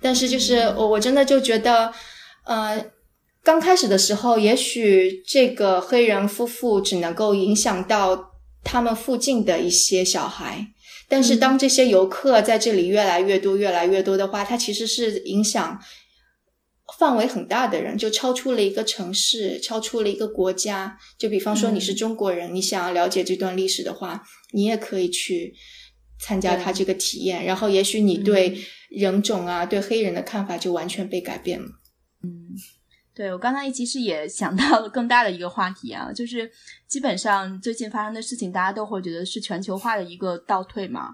[0.00, 1.92] 但是就是我我真的就觉得，
[2.44, 2.86] 呃，
[3.42, 8.32] 刚开始的时候，也许这个黑人夫妇只能够影响到
[8.64, 10.68] 他们附近的一些小孩，
[11.08, 15.78] 但是当这些游客在这里越来越多、越来越多的话，它其实是影响。
[16.96, 20.98] 范围很大的人，就超出了一个城市，超出了一个国家。
[21.18, 24.22] 就比方说，你是中国人，你想要了解这段历史的话，
[24.52, 25.54] 你也可以去
[26.18, 27.44] 参加他这个体验。
[27.44, 28.58] 然后，也许你对
[28.88, 31.66] 人种啊，对黑人的看法就完全被改变了。
[32.24, 32.56] 嗯，
[33.14, 36.50] 对我刚才其实也想到了更大的一个话题啊，就是
[36.86, 41.10] 基本上最近发生的事情，大家都会觉得是全球化的一个倒退嘛。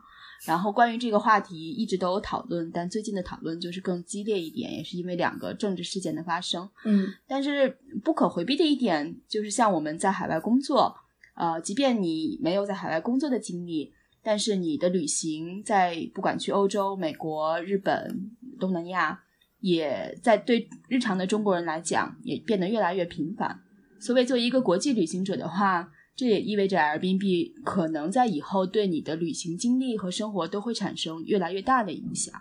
[0.47, 6.69] 然后关于这个话题一直都有讨论，但最近的讨论就是更激烈一点，也是因为两个政治事件的发生。
[6.85, 10.95] 嗯，但是不可回避的一点就是，像我们在海外工作，
[11.35, 13.93] 呃，即便你没有在海外工作的经历，
[14.23, 18.31] 但是你的旅行在不管去欧洲、美国、日本、
[18.61, 19.23] 东南亚，
[19.61, 23.61] 也在对日常的中国人来讲也变得越来越频繁。
[23.99, 25.91] 所谓作为一个国际旅行者的话。
[26.17, 32.33] 这也意味着 Airbnb 可能在以后对你的旅行经历和生活都会产生越来越大的影响。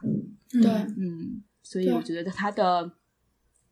[0.52, 2.92] 对，嗯，所以我觉得它的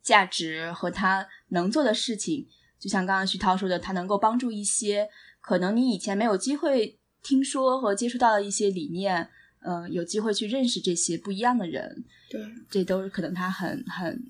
[0.01, 2.47] 价值和它能做的事情，
[2.79, 5.07] 就像刚刚徐涛说的，它能够帮助一些
[5.39, 9.29] 可能你以前没有机会听说和接触到的一些理念，
[9.59, 12.03] 嗯，有机会去认识这些不一样的人。
[12.27, 14.23] 对，这都是可能他很很。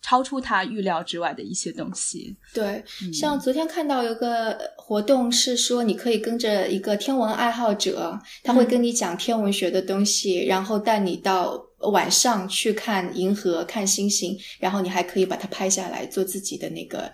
[0.00, 2.36] 超出他预料之外的一些东西。
[2.54, 2.82] 对，
[3.12, 17.10] 像昨天看到有个活动是说，你可以跟着一个天文爱好者，他会跟你讲天文学的东西，然后带你到晚上去看银河、看星星，然后你还可以把它拍下来，做自己的那个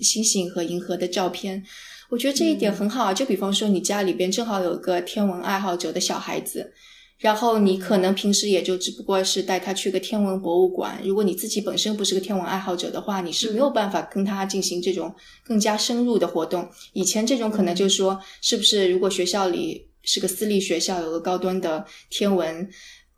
[0.00, 1.62] 星星和银河的照片。
[2.10, 3.14] 我觉得这一点很好啊。
[3.14, 6.72] 就比方说，你家里边正好有个天文爱好者的小孩子。
[7.20, 10.98] 然后你可能平时也就只不过是带他去个天文博物馆。
[11.04, 15.14] 如果你自己本身不是个天文爱好者的话，你是没有办法跟他进行这种
[15.44, 16.66] 更加深入的活动。
[16.94, 22.66] 以前这种可能就是说，是不是如果学校里是个私立学校，有个高端的天文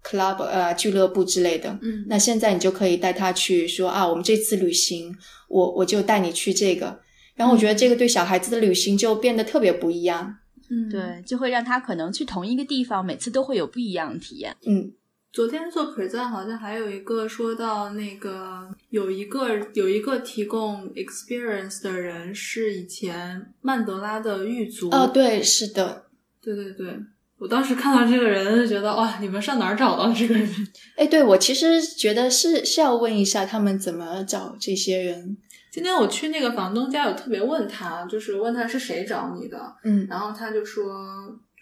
[0.05, 5.15] club 呃俱乐部之类的，嗯，那现在你就可以带他去说啊，我们这次旅行，
[5.49, 6.99] 我我就带你去这个。
[7.37, 10.39] 然后我觉得这个对小孩子的旅行就变得特别不一样。
[10.73, 14.57] 嗯，对，就会让他可能去同一个地方，每次都会有不一样的体验。
[14.67, 14.91] 嗯，
[15.31, 26.07] 昨天做 present 好像还有一个说到那个有一个有一个提供 experience 的人是以前曼德拉的狱卒哦，对，是的，
[26.41, 26.99] 对对对，
[27.37, 30.49] 我当时看到这个人就觉得哇，你们上哪儿找到这个人？
[30.97, 35.37] 哎，对我其实觉得是是要问一下他们怎么找这些人。
[35.73, 40.85] 今天我去那个房东家，有特别问他，就是问他是谁找你的，嗯，然后他就说，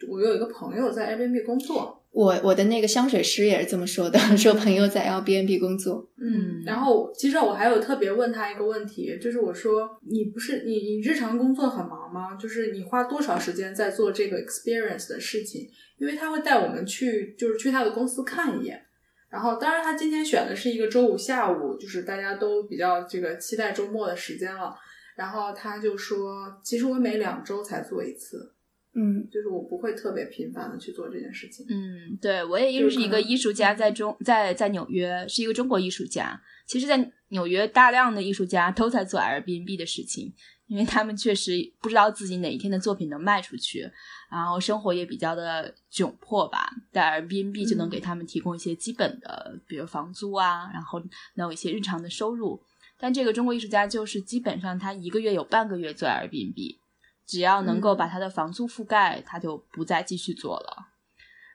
[0.09, 6.11] 我有一个朋友在 Airbnb 工作，我我的那个香水师也是这么说的， 说朋友在 Airbnb 工作。
[6.21, 12.35] 嗯，然后其实我还有特别问他一个问题，就是我说你不是你你日常工作很忙吗？
[12.35, 15.69] 就是你花多少时间在做这个 experience 的事情？
[15.99, 18.83] 因为他会带我们去，就是去他的公司看一眼。
[19.31, 24.77] 然后，当然他今天选的是一个周五下午，就是大家都比较这个期待周末的时间了。
[25.17, 28.55] 然后他就说，其实我每两周才做一次，
[28.95, 31.65] 嗯，就是我不会特别频繁的去做这件事情。
[31.69, 36.43] 嗯，对我也认识一个艺术家，在中在在纽约是一个中国艺术家。
[36.67, 40.33] 其实，在纽约大量的艺术家都在做 Airbnb 的事情，
[40.71, 41.51] 因为他们确实
[41.81, 43.91] 不知道自己哪一天的作品能卖出去。
[44.31, 51.01] 然后生活也比较的窘迫吧，但 Airbnb 就能给他们提供一些基本的，比如房租啊，然后
[51.35, 52.63] 能有一些日常的收入。
[52.97, 56.79] 但这个中国艺术家就是基本上他一个月有半个月做 Airbnb，
[57.27, 60.87] 只要能够把他的房租覆盖，他就不再继续做了。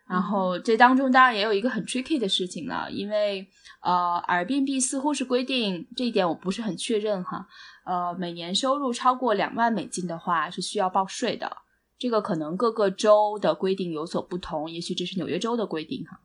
[0.07, 3.47] 然后这当中当然也有一个很 tricky 的事情了，因为
[3.82, 7.47] 呃，Airbnb 似乎是规定这一点我不是很确认哈，
[7.86, 11.57] 呃，每年收入超过两万美金的话是需要报税的。
[11.97, 16.19] 这个可能各个州的规定有所不同，也许这是纽约州的规定哈。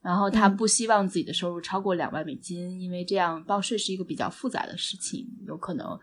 [0.00, 5.98] 然后他不希望自己的收入超过两万美金，因为这样报税是一个比较复杂的事情，有可能。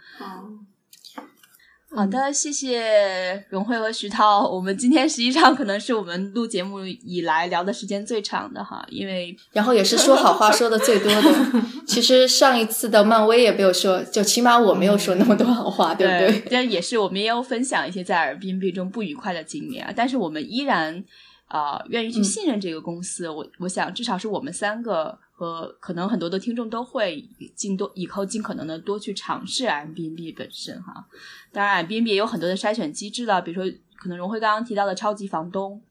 [1.93, 4.47] 好的，谢谢荣慧和徐涛。
[4.47, 11.61] 我们今天实际上可能是我们录节目以来聊的时间最长的哈，因为 然后也是说好话说的最多的。
[11.85, 16.43] 其实上一次的漫威也没有说，就起码我没有说那么多好话，对不对？
[16.49, 21.03] 但也是我们也有分享一些在耳边 b 中不愉快的经历啊，但是我们依然
[21.51, 23.29] 啊愿意去信任这个公司。
[23.29, 25.19] 我我想至少是我们三个。
[25.33, 31.03] 和可能很多的听众都会尽多以后尽可能的多去尝试 M B N B 本身哈，
[31.51, 35.81] 当然 M B N B 也有很多的筛选机制了，比如说可能荣辉刚刚提到的超级房东，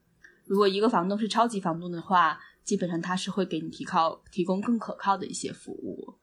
[0.44, 6.14] 如果一个房东是超级房东的话，基本上他是会给你提靠提供更可靠的一些服务，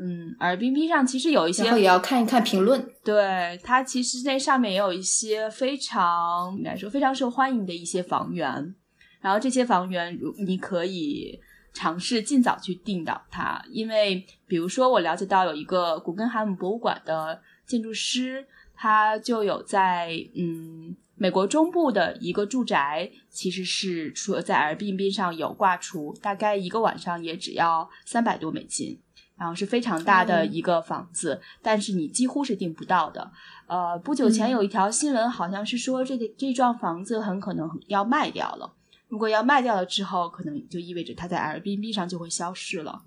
[0.00, 8.74] 嗯，而 B B 上其实有一些，然后也要看一看评论，对它其实那上面也有一些非常应该说非常受欢迎的一些房源，
[9.20, 11.40] 然后这些房源如你可以。
[11.72, 18.44] 尝试尽早去定到它，因为比如说我了解到有一个古根海姆博物馆的建筑师，
[18.74, 29.00] 他就有在嗯美国中部的一个住宅，其实是说在 Airbnb 上有挂出，大概一个晚上也只要三百多美金，
[29.40, 33.32] 然后是非常大的一个房子，但是你几乎是订不到的。
[33.66, 38.70] 呃，不久前有一条新闻，好像是说这个这幢房子很可能要卖掉了。
[39.08, 43.00] 如果要卖掉了之后，可能就意味着它在 Airbnb 上就会消失了。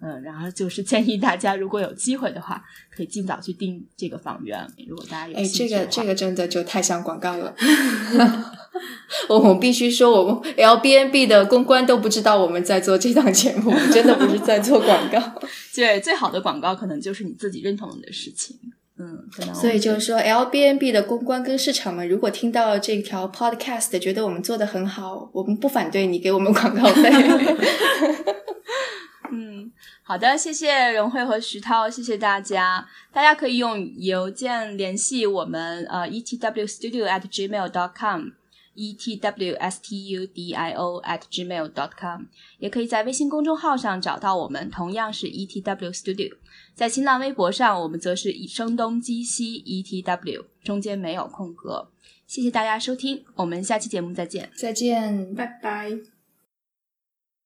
[0.00, 2.62] 嗯，然后就是建议大家，如果有机会的话，
[2.94, 4.66] 可以尽早去订这个房源。
[4.86, 7.54] 如果大家有哎，这个这个真的就太像广告了。
[9.30, 15.40] 我们必须说，我们 Airbnb 的公关都不知道我们在做这档节目，真的不是在做广告。
[15.74, 18.54] 对，最好的广告可能就是你自己认同的事情。
[18.98, 27.10] 嗯，所以就是说，L B N B 的公关跟市场们，如果听到这条 Podcast，觉得我们做的很好，我们不反对你给我们广告费。
[29.30, 29.70] 嗯，
[30.02, 32.88] 好的，谢谢荣慧和徐涛，谢谢大家。
[33.12, 38.30] 大家可以用邮件联系我们，呃，e t w studio at gmail dot com。
[38.78, 42.24] e t w s t u d i o at gmail dot com，
[42.58, 46.36] 也可以在微信公众号上找到我们，同样是 e t w studio。
[46.74, 51.88] 在新浪微博上，我们则是以声东击西 e t w，中间没有空格。
[52.26, 56.15] 谢谢大家收听，我们下期节目再见，再见，拜拜。